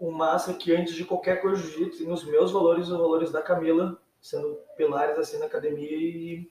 [0.00, 3.42] o massa que antes de qualquer coisa jiu-jitsu, tem os meus valores os valores da
[3.42, 5.90] Camila, sendo pilares assim na academia.
[5.90, 6.50] E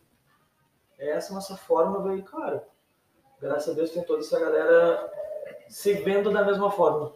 [1.00, 2.24] é essa nossa forma, velho.
[2.24, 2.64] Cara,
[3.42, 5.12] graças a Deus tem toda essa galera
[5.68, 7.12] se vendo da mesma forma.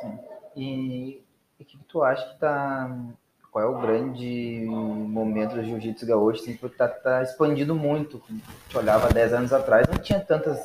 [0.00, 0.18] Sim.
[0.54, 1.22] E
[1.58, 2.94] o que tu acha que tá.
[3.50, 6.42] Qual é o grande momento do jiu-jitsu gaúcho?
[6.42, 8.22] Assim, tá, tá expandindo muito.
[8.28, 10.60] Gente olhava 10 anos atrás, não tinha tantas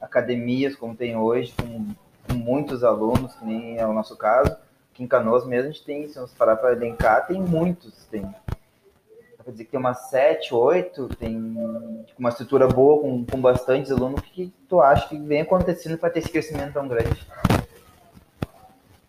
[0.00, 1.94] academias como tem hoje, com,
[2.28, 4.56] com muitos alunos, que nem é o nosso caso.
[4.92, 8.06] Aqui em Canoas mesmo a gente tem, se nós parar para elencar, tem muitos.
[8.10, 8.22] Tem
[9.44, 11.36] quer dizer que tem umas sete, oito, tem
[12.18, 14.20] uma estrutura boa, com, com bastantes alunos.
[14.20, 17.26] O que, que tu acha que vem acontecendo para ter esse crescimento tão grande?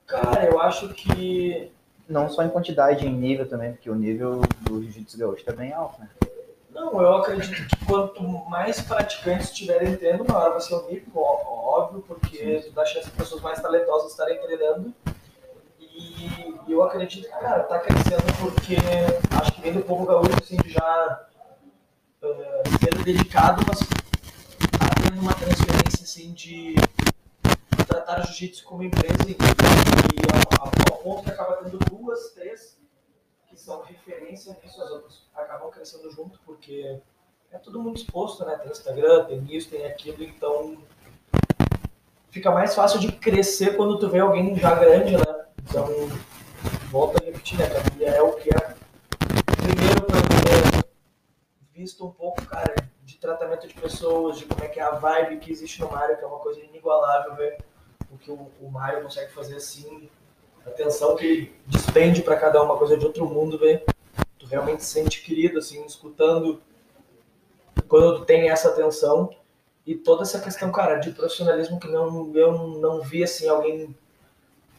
[0.08, 1.71] Cara, eu acho que.
[2.08, 5.71] Não só em quantidade, em nível também, porque o nível do Jiu-Jitsu gaúcho está bem
[5.71, 6.10] alto, né?
[6.73, 12.03] Não, eu acredito que quanto mais praticantes estiverem tendo, maior vai ser o nível, óbvio,
[12.07, 12.71] porque Sim.
[12.71, 14.91] dá chance de pessoas mais talentosas estarem treinando.
[15.79, 18.75] E eu acredito que, cara, tá crescendo porque
[19.39, 21.27] acho que vem do povo gaúcho, assim, já
[22.23, 26.73] uh, sendo dedicado, mas tá tendo uma transferência, assim, de
[27.86, 32.83] tratar o jiu-jitsu como empresa e, e ao, ao ponto que acaba tendo duas, três
[33.54, 37.00] que são referência nisso, as outras acabam crescendo junto, porque
[37.52, 38.58] é tudo muito exposto, né?
[38.58, 40.78] Tem Instagram, tem isso, tem aquilo, então
[42.32, 45.46] fica mais fácil de crescer quando tu vê alguém já grande, né?
[45.70, 45.88] Então,
[46.89, 47.66] volta a repetir, né?
[47.66, 48.76] A é o que é.
[49.56, 50.86] Primeiro, para ter
[51.74, 55.39] visto um pouco, cara, de tratamento de pessoas, de como é que é a vibe
[55.39, 57.63] que existe no Mario, que é uma coisa inigualável, ver
[58.12, 60.10] o que o, o Mario consegue fazer assim,
[60.65, 63.84] atenção que despende para cada uma coisa de outro mundo, ver
[64.38, 66.62] tu realmente se sente querido, assim, escutando
[67.88, 69.30] quando tu tem essa atenção
[69.86, 73.95] e toda essa questão, cara, de profissionalismo que não, eu não vi, assim, alguém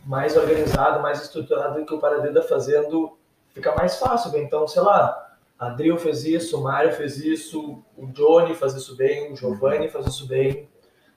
[0.05, 3.17] mais organizado, mais estruturado do que o Paradeda fazendo,
[3.53, 4.37] fica mais fácil.
[4.39, 8.97] Então, sei lá, a Adril fez isso, o Mário fez isso, o Johnny faz isso
[8.97, 10.69] bem, o Giovanni faz isso bem,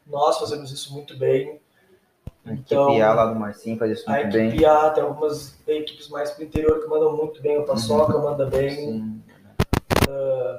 [0.06, 1.60] nós fazemos isso muito bem.
[2.47, 4.45] A então, equipe A lá do Marcinho faz isso muito bem.
[4.45, 8.15] A equipe A tem algumas equipes mais pro interior que mandam muito bem, o Paçoca
[8.15, 8.23] uhum.
[8.23, 9.21] manda bem.
[10.07, 10.57] Uh,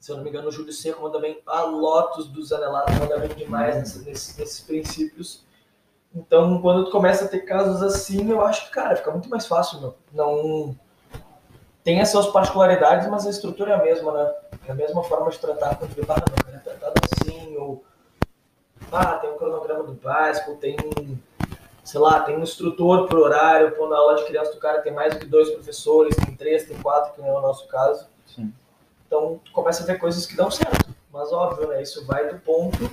[0.00, 1.40] se eu não me engano, o Júlio Seco manda bem.
[1.46, 4.02] A Lotus dos Anelados manda bem demais uhum.
[4.02, 5.44] nesses, nesses princípios.
[6.14, 9.46] Então, quando tu começa a ter casos assim, eu acho que, cara, fica muito mais
[9.46, 9.94] fácil, meu.
[10.12, 10.76] Não.
[11.82, 14.34] Tem as suas particularidades, mas a estrutura é a mesma, né?
[14.66, 17.84] É a mesma forma de tratar quando ah, não, é tratado assim, ou.
[18.92, 20.76] Ah, tem um cronograma do básico, tem
[21.84, 24.92] sei lá, tem um instrutor por horário, pô, na aula de criança do cara tem
[24.92, 28.06] mais do que dois professores, tem três, tem quatro, que não é o nosso caso.
[28.26, 28.52] Sim.
[29.06, 30.88] Então, tu começa a ver coisas que dão certo.
[31.12, 31.82] Mas, óbvio, né?
[31.82, 32.90] Isso vai do ponto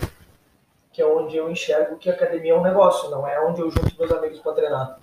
[0.92, 3.72] que é onde eu enxergo que a academia é um negócio, não é onde eu
[3.72, 5.00] junto meus amigos para treinar.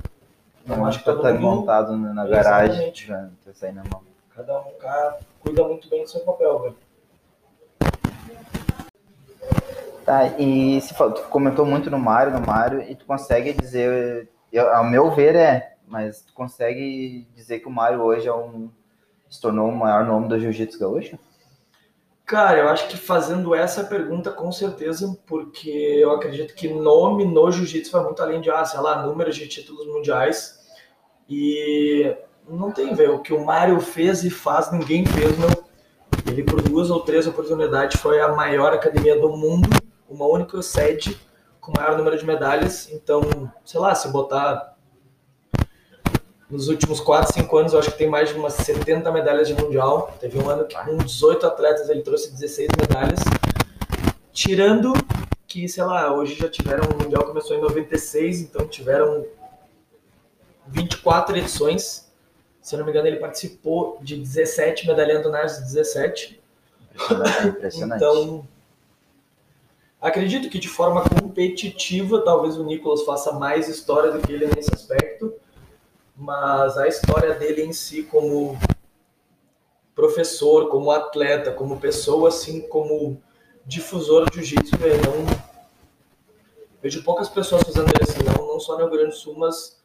[0.67, 1.41] Não, acho que todo tá mundo...
[1.41, 4.03] montado na garagem, já tá saindo na mão.
[4.37, 6.77] Cada um cara cuida muito bem do seu papel, velho.
[10.09, 14.75] Tá, e se tu comentou muito no Mário, no Mário, e tu consegue dizer, eu,
[14.75, 18.71] ao meu ver é, mas tu consegue dizer que o Mário hoje é um,
[19.29, 21.19] se tornou o maior nome do Jiu-Jitsu gaúcho?
[22.25, 27.51] Cara, eu acho que fazendo essa pergunta, com certeza, porque eu acredito que nome no
[27.51, 30.59] jiu-jitsu vai muito além de, ah, sei lá, números de títulos mundiais.
[31.29, 32.17] E
[32.49, 33.17] não tem, velho.
[33.17, 35.51] O que o Mário fez e faz, ninguém fez, meu.
[36.27, 39.69] Ele, por duas ou três oportunidades, foi a maior academia do mundo,
[40.09, 41.19] uma única sede
[41.61, 42.89] com o maior número de medalhas.
[42.93, 44.77] Então, sei lá, se botar
[46.51, 49.55] nos últimos 4, 5 anos, eu acho que tem mais de umas 70 medalhas de
[49.55, 50.17] mundial.
[50.19, 53.21] Teve um ano que com 18 atletas ele trouxe 16 medalhas.
[54.33, 54.95] Tirando
[55.47, 59.27] que, sei lá, hoje já tiveram, o mundial começou em 96, então tiveram
[60.69, 62.11] 24 edições.
[62.63, 66.41] Se eu não me engano, ele participou de 17 medalhando nas 17.
[66.95, 67.49] Impressionante.
[67.49, 68.03] impressionante.
[68.03, 68.47] Então,
[70.01, 74.73] acredito que de forma competitiva, talvez o Nicolas faça mais história do que ele nesse
[74.73, 75.33] aspecto
[76.19, 78.59] mas a história dele em si como
[79.95, 83.23] professor, como atleta, como pessoa, assim, como
[83.65, 85.27] difusor de jiu-jitsu, não
[86.83, 89.81] vejo poucas pessoas fazendo ele assim, não, não só no Rio Grande do Sul, mas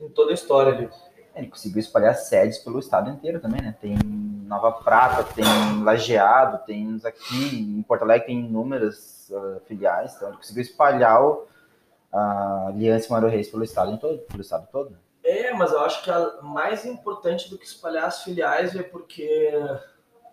[0.00, 0.90] em toda a história ali.
[1.36, 3.76] Ele conseguiu espalhar sedes pelo estado inteiro também, né?
[3.78, 3.94] Tem
[4.46, 5.44] Nova Prata, tem
[5.82, 11.46] Lajeado, tem aqui, em Porto Alegre tem inúmeras uh, filiais, então ele conseguiu espalhar o,
[12.12, 14.90] a Aliança Mário Reis pelo estado todo, pelo estado todo.
[14.90, 14.96] Né?
[15.22, 19.50] É, mas eu acho que a mais importante do que espalhar as filiais é porque,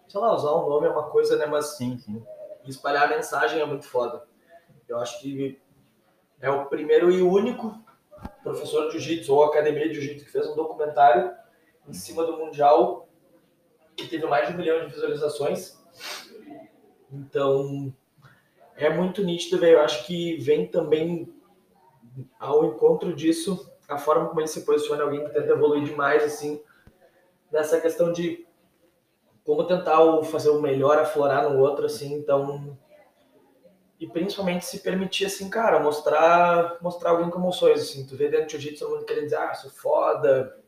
[0.07, 1.47] sei lá, usar o um nome é uma coisa, né?
[1.47, 2.23] Mas sim, sim.
[2.65, 4.23] espalhar a mensagem é muito foda.
[4.87, 5.59] Eu acho que
[6.39, 7.75] é o primeiro e único
[8.43, 11.31] professor de jiu-jitsu ou academia de jiu-jitsu que fez um documentário
[11.87, 13.07] em cima do Mundial
[13.95, 15.79] que teve mais de um milhão de visualizações.
[17.11, 17.93] Então,
[18.75, 19.77] é muito nítido, velho.
[19.77, 21.31] Eu acho que vem também
[22.39, 26.61] ao encontro disso a forma como ele se posiciona, alguém que tenta evoluir demais, assim,
[27.51, 28.47] nessa questão de
[29.43, 32.77] como tentar fazer o melhor aflorar no outro, assim, então
[34.03, 38.47] e principalmente se permitir, assim, cara, mostrar mostrar alguém com emoções, assim, tu vê dentro
[38.47, 40.59] do jiu-jitsu todo mundo querendo dizer, ah, sou foda,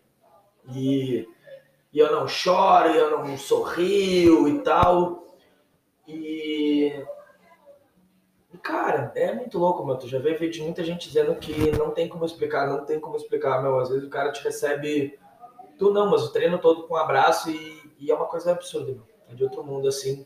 [0.73, 1.27] e,
[1.91, 5.27] e eu não choro, e eu não sorrio e tal,
[6.07, 7.05] e
[8.63, 9.95] Cara, é muito louco, meu.
[9.95, 12.99] Tu já vê vídeo de muita gente dizendo que não tem como explicar, não tem
[12.99, 13.77] como explicar, meu.
[13.79, 15.19] Às vezes o cara te recebe.
[15.77, 18.93] Tu não, mas o treino todo com um abraço e, e é uma coisa absurda,
[18.93, 19.05] meu.
[19.29, 20.25] É de outro mundo, assim.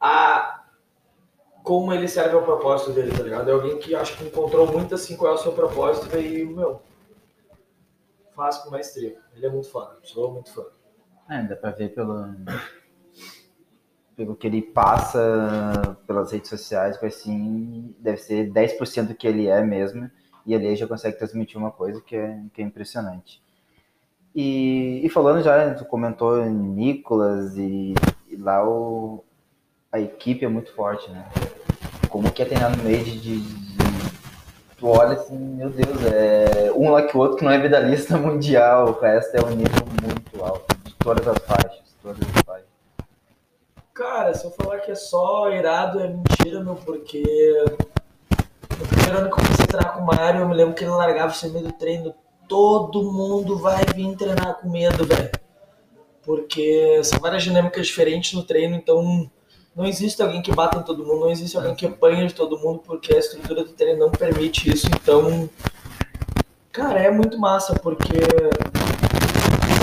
[0.00, 0.57] A.
[1.68, 3.50] Como ele serve ao propósito dele, tá ligado?
[3.50, 6.80] É alguém que acho que encontrou muito assim qual é o seu propósito e, meu.
[8.34, 9.18] Faz com maestria.
[9.36, 10.64] Ele é muito fã, sou muito fã.
[11.28, 12.34] É, dá pra ver pelo
[14.16, 19.62] pelo que ele passa pelas redes sociais, assim, deve ser 10% do que ele é
[19.62, 20.10] mesmo,
[20.46, 23.42] e ali já consegue transmitir uma coisa que é, que é impressionante.
[24.34, 27.92] E, e falando já, tu comentou Nicolas, e,
[28.30, 29.22] e lá o,
[29.92, 31.28] a equipe é muito forte, né?
[32.08, 33.78] Como que é treinar no meio de, de, de
[34.78, 38.16] tu olha assim, meu Deus, é um lá que o outro que não é medalhista
[38.18, 42.68] mundial, o resto é um nível muito alto, de todas as faixas, todas as faixas.
[43.92, 47.24] Cara, se eu falar que é só irado, é mentira, meu, porque
[48.78, 50.84] no primeiro ano que eu comecei a treinar com o Mário, eu me lembro que
[50.84, 52.14] ele largava o meio do treino,
[52.48, 55.30] todo mundo vai vir treinar com medo, velho.
[56.22, 59.28] Porque são várias dinâmicas diferentes no treino, então
[59.78, 62.58] não existe alguém que bata em todo mundo, não existe alguém que apanha de todo
[62.58, 65.48] mundo, porque a estrutura do treino não permite isso, então.
[66.72, 68.18] Cara, é muito massa, porque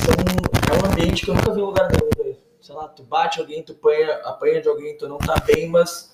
[0.03, 3.39] são, é um ambiente que eu nunca vi em lugar nenhum sei lá, tu bate
[3.39, 6.13] alguém, tu apanha, apanha de alguém, tu não tá bem, mas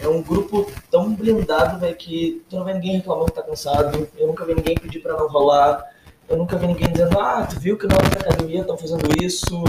[0.00, 4.08] é um grupo tão blindado, velho, que tu não vê ninguém reclamando que tá cansado,
[4.16, 5.84] eu nunca vi ninguém pedir pra não rolar,
[6.28, 9.64] eu nunca vi ninguém dizendo, ah, tu viu que na outra academia estão fazendo isso,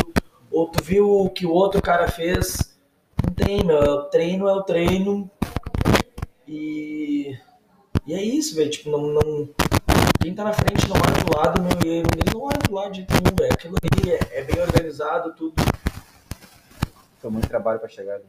[0.51, 2.68] ou tu viu o que o outro cara fez.
[3.43, 5.31] Tem, meu, o treino é o treino.
[6.47, 7.37] E,
[8.05, 9.49] e é isso, velho, tipo, não, não,
[10.21, 12.91] quem tá na frente não olha do lado, meu, e eles não olham do lado
[12.91, 13.53] de nenhum, velho.
[13.53, 15.53] Aquilo ali é, é bem organizado, tudo
[17.19, 18.25] foi muito trabalho para chegar ali.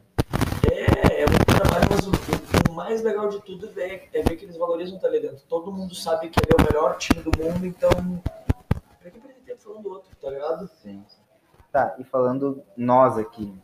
[0.70, 4.44] É, é muito trabalho, mas o, o, mais legal de tudo é, é ver que
[4.44, 5.44] eles valorizam estar ali dentro.
[5.48, 7.90] Todo mundo sabe que ele é o melhor time do mundo, então.
[9.00, 10.68] Pra que perder tempo falando do outro, tá ligado?
[10.82, 11.04] Sim.
[11.72, 13.54] Tá, e falando nós aqui,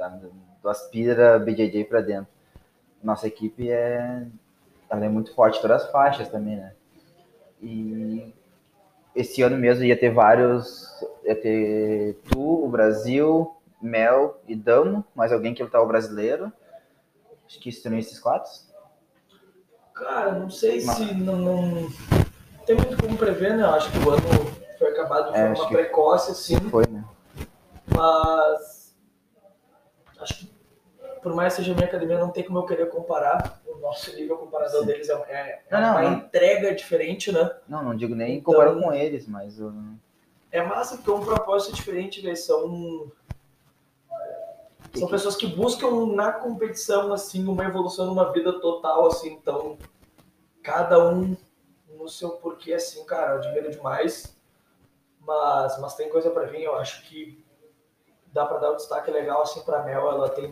[0.00, 0.08] da,
[0.62, 2.32] do Aspira BJJ pra dentro.
[3.02, 4.26] Nossa equipe é.
[4.88, 6.72] Ela é muito forte todas as faixas também, né?
[7.62, 8.32] E
[9.14, 10.88] esse ano mesmo ia ter vários.
[11.24, 16.52] Ia ter tu, o Brasil, Mel e Damo, mais alguém que lutar o brasileiro.
[17.46, 18.50] Acho que seriam esses quatro.
[19.94, 20.96] Cara, não sei Mas...
[20.96, 21.88] se não, não,
[22.64, 23.64] tem muito como prever, né?
[23.64, 24.22] Eu acho que o ano
[24.78, 26.58] foi acabado de é, forma precoce, assim.
[26.70, 27.04] Foi, né?
[27.94, 28.79] Mas
[31.22, 33.60] por mais que seja minha academia, não tem como eu querer comparar.
[33.66, 34.86] O nosso nível comparado ao Sim.
[34.86, 36.12] deles é, é, é Não, não, uma não.
[36.18, 37.50] entrega diferente, né?
[37.68, 39.72] Não, não digo nem Então- comparado com eles, mas uh,
[40.52, 42.36] É massa porque é um propósito diferente, velho.
[42.36, 43.10] São.
[44.94, 49.32] São pessoas que buscam na competição, assim, uma evolução numa vida total, assim.
[49.34, 49.78] Então,
[50.62, 51.36] cada um
[51.96, 54.36] no seu porquê, assim, cara, eu admiro demais.
[55.20, 57.44] Mas, mas tem coisa pra vir, eu acho que
[58.32, 60.08] dá pra dar um destaque legal, assim, pra Mel.
[60.10, 60.50] Ela tem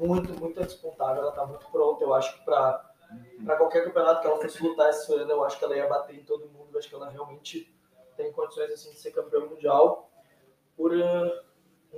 [0.00, 2.02] muito, muito a despontar, ela tá muito pronta.
[2.02, 2.90] Eu acho que pra,
[3.44, 6.16] pra qualquer campeonato que ela fosse lutar esse ano, eu acho que ela ia bater
[6.16, 6.68] em todo mundo.
[6.72, 7.72] Eu acho que ela realmente
[8.16, 10.10] tem condições assim de ser campeã mundial
[10.76, 11.42] por eh,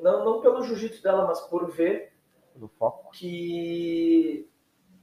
[0.00, 2.12] não, não pelo jiu-jitsu dela, mas por ver
[3.12, 4.48] que,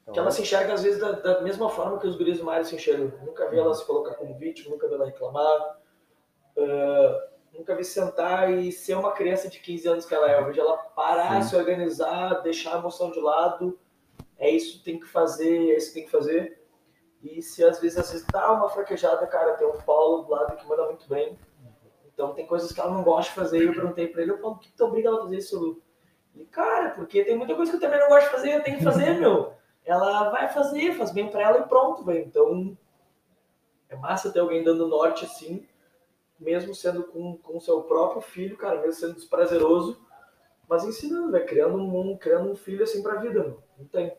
[0.02, 2.44] Então, que ela se enxerga às vezes da, da mesma forma que os guris do
[2.44, 3.12] Mário se enxergam.
[3.26, 5.80] Nunca vi ela se colocar como vítima, nunca vi ela reclamar,
[6.58, 10.40] eh, nunca vi sentar e ser uma criança de 15 anos que ela é.
[10.40, 11.50] Eu vejo ela parar, Sim.
[11.50, 13.78] se organizar, deixar a emoção de lado.
[14.38, 16.60] É isso que tem que fazer, é isso que tem que fazer.
[17.22, 20.56] E se às vezes, às vezes dá uma fraquejada, cara, tem o Paulo do lado
[20.56, 21.38] que manda muito bem.
[22.14, 23.60] Então tem coisas que ela não gosta de fazer.
[23.62, 25.60] E eu perguntei pra ele, "Ô, Paulo, por que tu obriga ela a fazer isso,
[25.60, 25.82] Lu?
[26.36, 28.78] E, cara, porque tem muita coisa que eu também não gosto de fazer, eu tenho
[28.78, 29.54] que fazer, meu.
[29.84, 32.20] Ela vai fazer, faz bem pra ela e pronto, velho.
[32.26, 32.78] Então
[33.90, 35.68] é massa ter alguém dando norte assim,
[36.40, 40.00] mesmo sendo com o seu próprio filho, cara, mesmo sendo desprazeroso,
[40.68, 43.64] mas ensinando, velho, criando um, criando um filho assim pra vida, meu.
[43.78, 44.14] Não tem.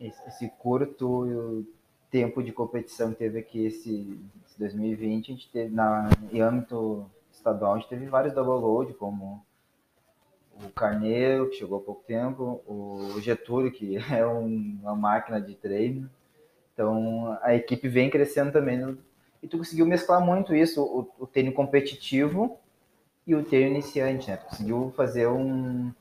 [0.00, 1.64] esse, esse curto
[2.10, 7.10] tempo de competição que teve aqui esse, esse 2020, a gente teve na, em âmbito
[7.32, 9.44] estadual, a gente teve vários double load, como
[10.64, 15.54] o Carneiro, que chegou há pouco tempo, o Getúlio, que é um- uma máquina de
[15.54, 16.08] treino.
[16.72, 18.96] Então a equipe vem crescendo também.
[19.42, 22.58] E tu conseguiu mesclar muito isso, o, o treino competitivo
[23.26, 24.36] e o treino iniciante, né?
[24.36, 25.92] Tu conseguiu fazer um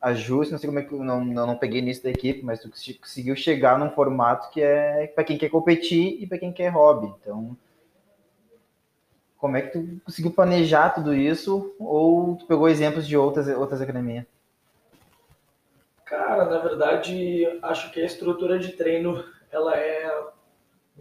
[0.00, 2.70] ajuste, não sei como é que não, não, não peguei nisso da equipe, mas tu
[2.98, 7.12] conseguiu chegar num formato que é para quem quer competir e para quem quer hobby.
[7.20, 7.56] Então,
[9.36, 13.80] como é que tu conseguiu planejar tudo isso ou tu pegou exemplos de outras outras
[13.80, 14.26] academias?
[16.04, 20.10] Cara, na verdade, acho que a estrutura de treino ela é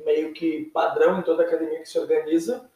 [0.03, 2.69] meio que padrão em toda academia que se organiza,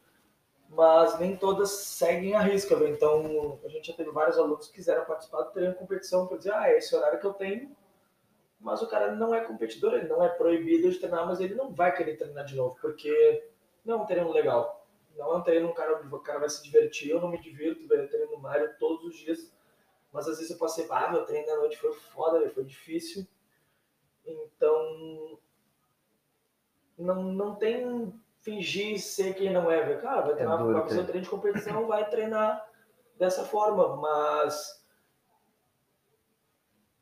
[0.70, 2.76] mas nem todas seguem a risca.
[2.76, 2.94] velho.
[2.94, 6.54] Então, a gente já teve vários alunos que quiseram participar do treino competição para dizer,
[6.54, 7.76] ah, é esse horário que eu tenho,
[8.60, 11.72] mas o cara não é competidor, ele não é proibido de treinar, mas ele não
[11.74, 13.50] vai querer treinar de novo, porque
[13.84, 14.88] não é um treino legal.
[15.18, 17.82] Não é um treino, um cara, o cara vai se divertir, eu não me divirto,
[17.94, 19.54] eu treino no Mário todos os dias,
[20.12, 23.28] mas às vezes eu passei, ah, meu treino da noite foi foda, foi difícil.
[24.26, 25.40] Então,
[27.04, 30.02] não, não tem fingir ser quem não é, velho.
[30.02, 31.04] Cara, vai treinar, duro, vai fazer cara.
[31.04, 32.70] o treino de competição, vai treinar
[33.18, 34.84] dessa forma, mas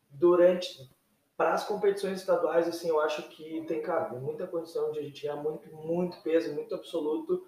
[0.10, 0.90] durante
[1.38, 5.24] para as competições estaduais, assim, eu acho que tem, cara, muita condição de a gente
[5.24, 7.48] ganhar muito, muito peso, muito absoluto.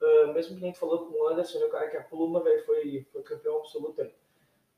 [0.00, 2.04] Ah, mesmo que nem tu falou com o Anderson, né, o cara que é a
[2.04, 4.08] pluma, velho, foi, foi campeão absoluto.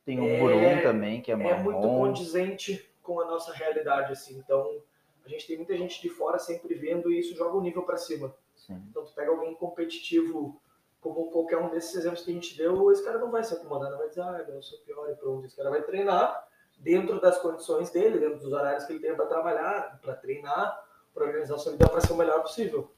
[0.04, 2.06] Tem o É- Burum também, que é É muito marrom.
[2.06, 4.38] condizente com a nossa realidade, assim.
[4.38, 4.82] Então,
[5.24, 7.96] a gente tem muita gente de fora sempre vendo e isso joga o nível para
[7.96, 8.34] cima.
[8.54, 8.82] Sim.
[8.90, 10.60] Então, tu pega alguém competitivo,
[11.00, 13.90] como qualquer um desses exemplos que a gente deu, esse cara não vai se acomodar,
[13.90, 15.46] não vai dizer, ah, eu sou pior e pronto.
[15.46, 16.46] Esse cara vai treinar
[16.78, 21.26] dentro das condições dele, dentro dos horários que ele tem para trabalhar, para treinar, para
[21.26, 22.90] organizar sua vida para ser o melhor possível.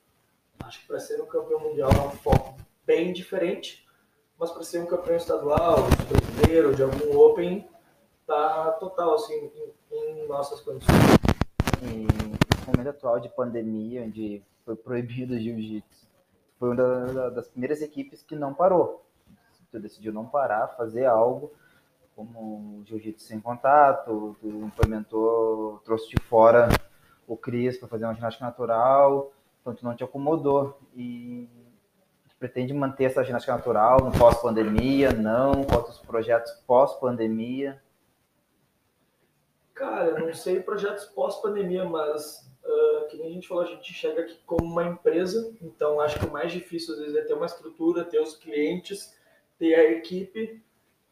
[0.61, 3.87] Acho que para ser um campeão mundial é um foco bem diferente,
[4.39, 7.69] mas para ser um campeão estadual, de brasileiro, de algum Open,
[8.27, 9.51] tá total assim
[9.91, 11.26] em, em nossas condições.
[11.83, 12.07] E
[12.67, 16.07] no momento atual de pandemia, onde foi proibido o jiu-jitsu,
[16.59, 19.05] foi uma da- da- das primeiras equipes que não parou.
[19.71, 21.53] Tu decidiu não parar, fazer algo
[22.15, 26.69] como o jiu-jitsu sem contato, tu implementou, trouxe de fora
[27.27, 30.79] o Cris para fazer uma ginástica natural, então tu não te acomodou.
[30.95, 31.47] E
[32.39, 35.11] pretende manter essa ginástica natural no pós-pandemia?
[35.13, 35.65] Não?
[35.65, 37.83] Quais os projetos pós-pandemia?
[39.77, 44.23] Cara, não sei projetos pós-pandemia, mas ah, que nem a gente falou, a gente chega
[44.23, 47.45] aqui como uma empresa, então acho que o mais difícil às vezes é ter uma
[47.45, 49.15] estrutura, ter os clientes,
[49.59, 50.65] ter a equipe.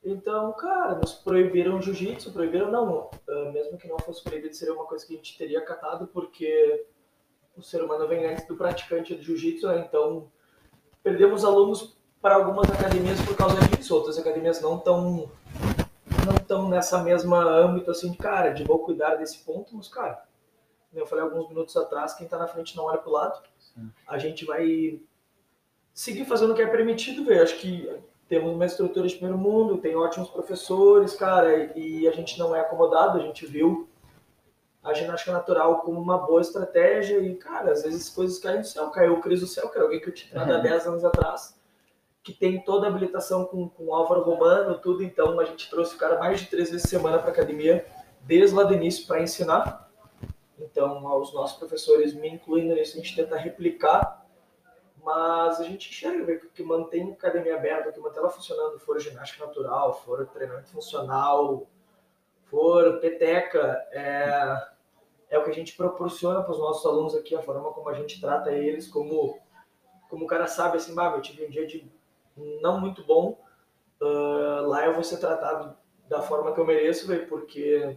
[0.03, 3.11] Então, cara, nos proibiram jiu-jitsu, proibiram não.
[3.29, 6.87] Ah, mesmo que não fosse proibido, seria uma coisa que a gente teria acatado, porque
[7.59, 9.85] o ser humano vem antes do praticante de jiu-jitsu, né?
[9.87, 10.33] Então,
[11.03, 15.31] perdemos alunos para algumas academias por causa disso, outras academias não estão
[16.25, 20.25] não estão nessa mesma âmbito assim de cara, de vou cuidar desse ponto, mas cara,
[20.93, 23.43] eu falei alguns minutos atrás, quem tá na frente não olha pro lado.
[23.59, 23.91] Sim.
[24.07, 25.01] A gente vai
[25.93, 27.43] seguir fazendo o que é permitido, velho.
[27.43, 27.89] Acho que
[28.29, 32.61] temos uma estrutura de primeiro mundo, tem ótimos professores, cara, e a gente não é
[32.61, 33.89] acomodado, a gente viu
[34.83, 38.91] a ginástica natural como uma boa estratégia e, cara, às vezes coisas caem do céu.
[38.91, 41.05] Caiu o Cris do céu, que era alguém que eu tinha treinado há 10 anos
[41.05, 41.59] atrás,
[42.25, 45.05] que tem toda a habilitação com, com o Álvaro Romano, tudo.
[45.05, 47.87] Então, a gente trouxe o cara mais de três vezes semana para academia,
[48.22, 49.89] desde lá do início, para ensinar.
[50.59, 54.25] Então, aos nossos professores, me incluindo nisso, a gente tenta replicar
[55.05, 59.47] mas a gente enxerga que mantém a academia aberta, que mantém ela funcionando, for ginástica
[59.47, 61.66] natural, for treinamento funcional,
[62.45, 64.68] for peteca, é,
[65.29, 67.95] é o que a gente proporciona para os nossos alunos aqui, a forma como a
[67.95, 69.39] gente trata eles, como,
[70.09, 71.87] como o cara sabe assim, eu tive um dia de
[72.37, 73.41] não muito bom,
[74.01, 75.76] uh, lá eu vou ser tratado
[76.09, 77.97] da forma que eu mereço, véio, porque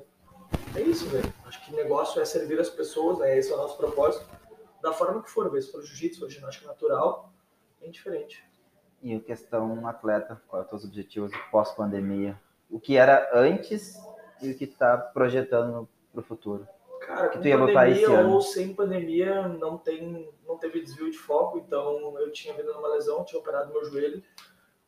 [0.75, 1.31] é isso, velho.
[1.45, 3.38] Acho que negócio é servir as pessoas, né?
[3.38, 4.25] Esse é o nosso propósito
[4.81, 7.31] da forma que for, se for jiu-jitsu, for ginástica natural,
[7.81, 8.43] é diferente.
[9.01, 12.39] E a questão atleta, quais os objetivos pós-pandemia?
[12.69, 13.97] O que era antes
[14.41, 16.67] e o que está projetando para o futuro?
[17.08, 22.30] Cara, com pandemia ou sem pandemia, não, tem, não teve desvio de foco, então eu
[22.34, 24.22] tinha vindo numa lesão, tinha operado meu joelho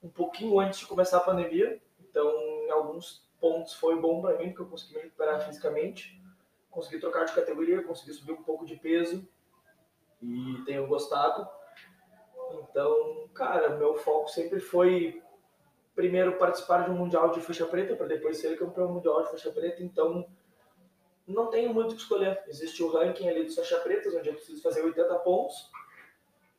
[0.04, 2.30] um pouquinho antes de começar a pandemia, então
[2.66, 6.22] em alguns pontos foi bom para mim, porque eu consegui me recuperar fisicamente,
[6.70, 9.26] consegui trocar de categoria, consegui subir um pouco de peso,
[10.22, 11.48] e tenho gostado.
[12.52, 15.24] Então, cara, meu foco sempre foi
[15.96, 19.52] primeiro participar de um mundial de faixa preta para depois ser campeão mundial de faixa
[19.52, 19.82] preta.
[19.82, 20.28] Então,
[21.34, 22.44] não tenho muito o que escolher.
[22.48, 25.72] Existe o ranking ali dos faixa pretas, onde eu preciso fazer 80 pontos.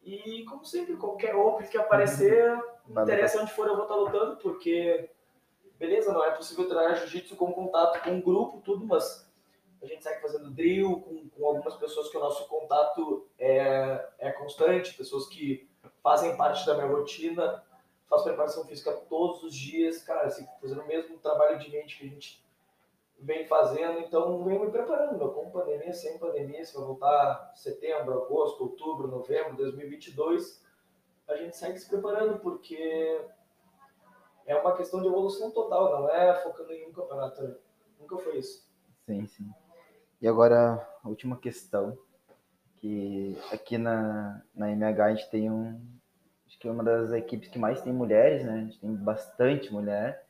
[0.03, 2.57] E, como sempre, qualquer Open que aparecer,
[2.89, 5.11] não interessa onde for, eu vou estar lutando, porque,
[5.79, 9.29] beleza, não é possível treinar jiu-jitsu com contato com um grupo, tudo, mas
[9.83, 14.33] a gente segue fazendo drill com, com algumas pessoas que o nosso contato é, é
[14.33, 15.69] constante, pessoas que
[16.03, 17.63] fazem parte da minha rotina,
[18.09, 22.07] faço preparação física todos os dias, cara, assim, fazendo o mesmo trabalho de mente que
[22.07, 22.45] a gente
[23.21, 28.63] vem fazendo, então venho me preparando, com pandemia, sem pandemia, se vai voltar setembro, agosto,
[28.63, 30.65] outubro, novembro de 2022,
[31.29, 33.21] a gente segue se preparando, porque
[34.47, 37.57] é uma questão de evolução total, não é focando em um campeonato,
[37.99, 38.69] nunca foi isso.
[39.07, 39.51] Sim, sim.
[40.21, 41.97] E agora, a última questão,
[42.81, 45.81] que aqui na, na MH a gente tem um,
[46.47, 48.55] acho que é uma das equipes que mais tem mulheres, né?
[48.55, 50.27] A gente tem bastante mulher.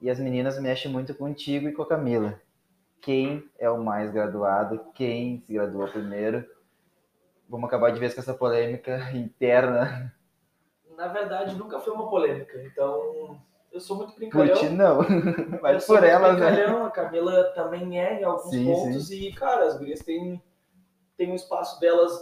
[0.00, 2.40] E as meninas mexem muito contigo e com a Camila.
[3.00, 4.80] Quem é o mais graduado?
[4.94, 6.44] Quem se graduou primeiro?
[7.48, 10.14] Vamos acabar de vez com essa polêmica interna.
[10.96, 12.62] Na verdade, nunca foi uma polêmica.
[12.62, 13.40] Então,
[13.72, 14.54] eu sou muito brincalhão.
[14.54, 14.98] Por ti não,
[15.62, 16.64] mas por elas, né?
[16.64, 19.28] A Camila também é em alguns sim, pontos sim.
[19.28, 20.42] e, cara, as gurias têm,
[21.16, 22.12] têm um espaço delas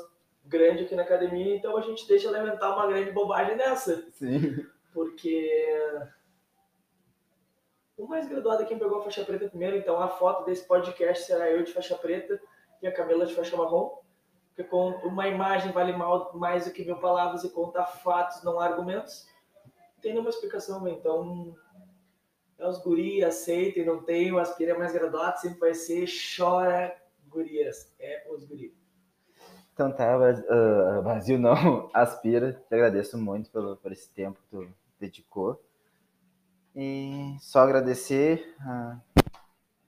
[0.44, 4.04] grande aqui na academia, então a gente deixa alimentar uma grande bobagem nessa.
[4.12, 4.64] Sim.
[4.92, 5.62] Porque
[7.98, 11.24] o mais graduado é quem pegou a faixa preta primeiro, então a foto desse podcast
[11.24, 12.40] será eu de faixa preta
[12.80, 13.98] e a Camila de faixa marrom.
[14.48, 15.92] Porque com uma imagem vale
[16.34, 19.28] mais do que mil palavras e conta fatos, não argumentos
[20.00, 21.56] tem nenhuma explicação, então
[22.58, 26.96] é os guri, aceitem, não tem, o aspira é mais graduado, sempre vai ser, chora,
[27.28, 28.76] gurias, é os guri.
[29.72, 34.68] Então tá, uh, Brasil não, aspira, te agradeço muito pelo, por esse tempo que tu
[34.98, 35.62] dedicou.
[36.80, 39.00] E só agradecer a,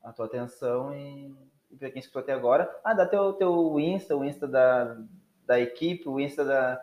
[0.02, 1.32] a tua atenção e,
[1.70, 2.68] e para quem escutou até agora.
[2.82, 4.98] Ah, dá teu, teu Insta, o Insta da,
[5.46, 6.82] da equipe, o Insta da,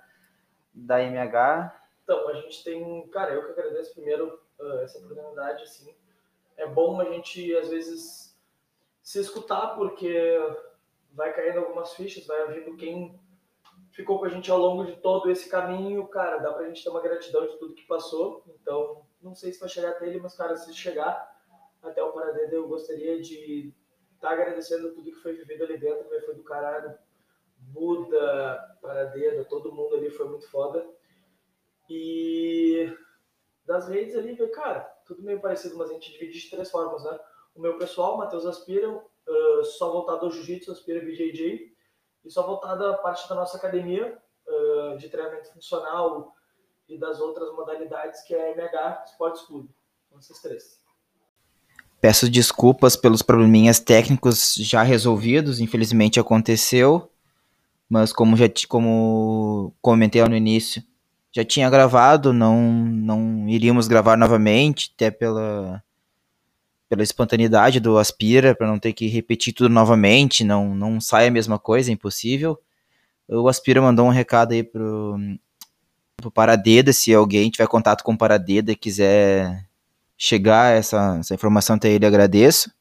[0.73, 1.77] da MH,
[2.07, 5.93] então, a gente tem, cara, eu que agradeço primeiro uh, essa oportunidade, assim.
[6.55, 8.33] É bom a gente, às vezes,
[9.03, 10.15] se escutar, porque
[11.11, 13.19] vai caindo algumas fichas, vai vindo quem
[13.97, 16.89] ficou com a gente ao longo de todo esse caminho, cara, dá pra gente ter
[16.91, 18.43] uma gratidão de tudo que passou.
[18.61, 21.35] Então, não sei se vai chegar até ele, mas, cara, se chegar
[21.81, 23.73] até o Paradeiro, eu gostaria de
[24.13, 26.95] estar tá agradecendo tudo que foi vivido ali dentro, foi do caralho.
[27.57, 30.87] Buda, Paradeiro, todo mundo ali foi muito foda.
[31.89, 32.95] E
[33.65, 37.19] das redes ali, cara, tudo meio parecido, mas a gente divide de três formas, né?
[37.55, 41.75] O meu pessoal, Matheus Aspira, uh, só voltado ao jiu-jitsu, Aspira BJJ,
[42.28, 44.17] e só voltado à parte da nossa academia
[44.47, 46.34] uh, de treinamento funcional
[46.88, 49.67] e das outras modalidades, que é a MH Sports Club.
[50.09, 50.78] São esses três.
[52.01, 57.09] Peço desculpas pelos probleminhas técnicos já resolvidos, infelizmente aconteceu,
[57.89, 60.84] mas como já como comentei no início,
[61.32, 65.84] já tinha gravado, não, não iríamos gravar novamente, até pela,
[66.89, 71.31] pela espontaneidade do Aspira, para não ter que repetir tudo novamente, não, não sai a
[71.31, 72.59] mesma coisa, é impossível.
[73.27, 75.17] O Aspira mandou um recado aí pro,
[76.15, 79.67] pro Paradeda, se alguém tiver contato com o Paradeda e quiser
[80.17, 82.71] chegar essa, essa informação até ele, agradeço.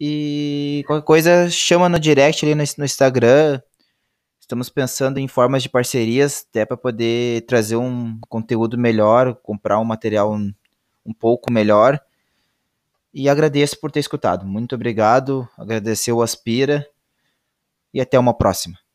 [0.00, 3.60] E qualquer coisa, chama no direct ali no, no Instagram.
[4.40, 9.84] Estamos pensando em formas de parcerias, até para poder trazer um conteúdo melhor, comprar um
[9.84, 10.52] material um,
[11.04, 12.00] um pouco melhor.
[13.18, 14.46] E agradeço por ter escutado.
[14.46, 15.48] Muito obrigado.
[15.58, 16.88] Agradecer o Aspira.
[17.92, 18.78] E até uma próxima.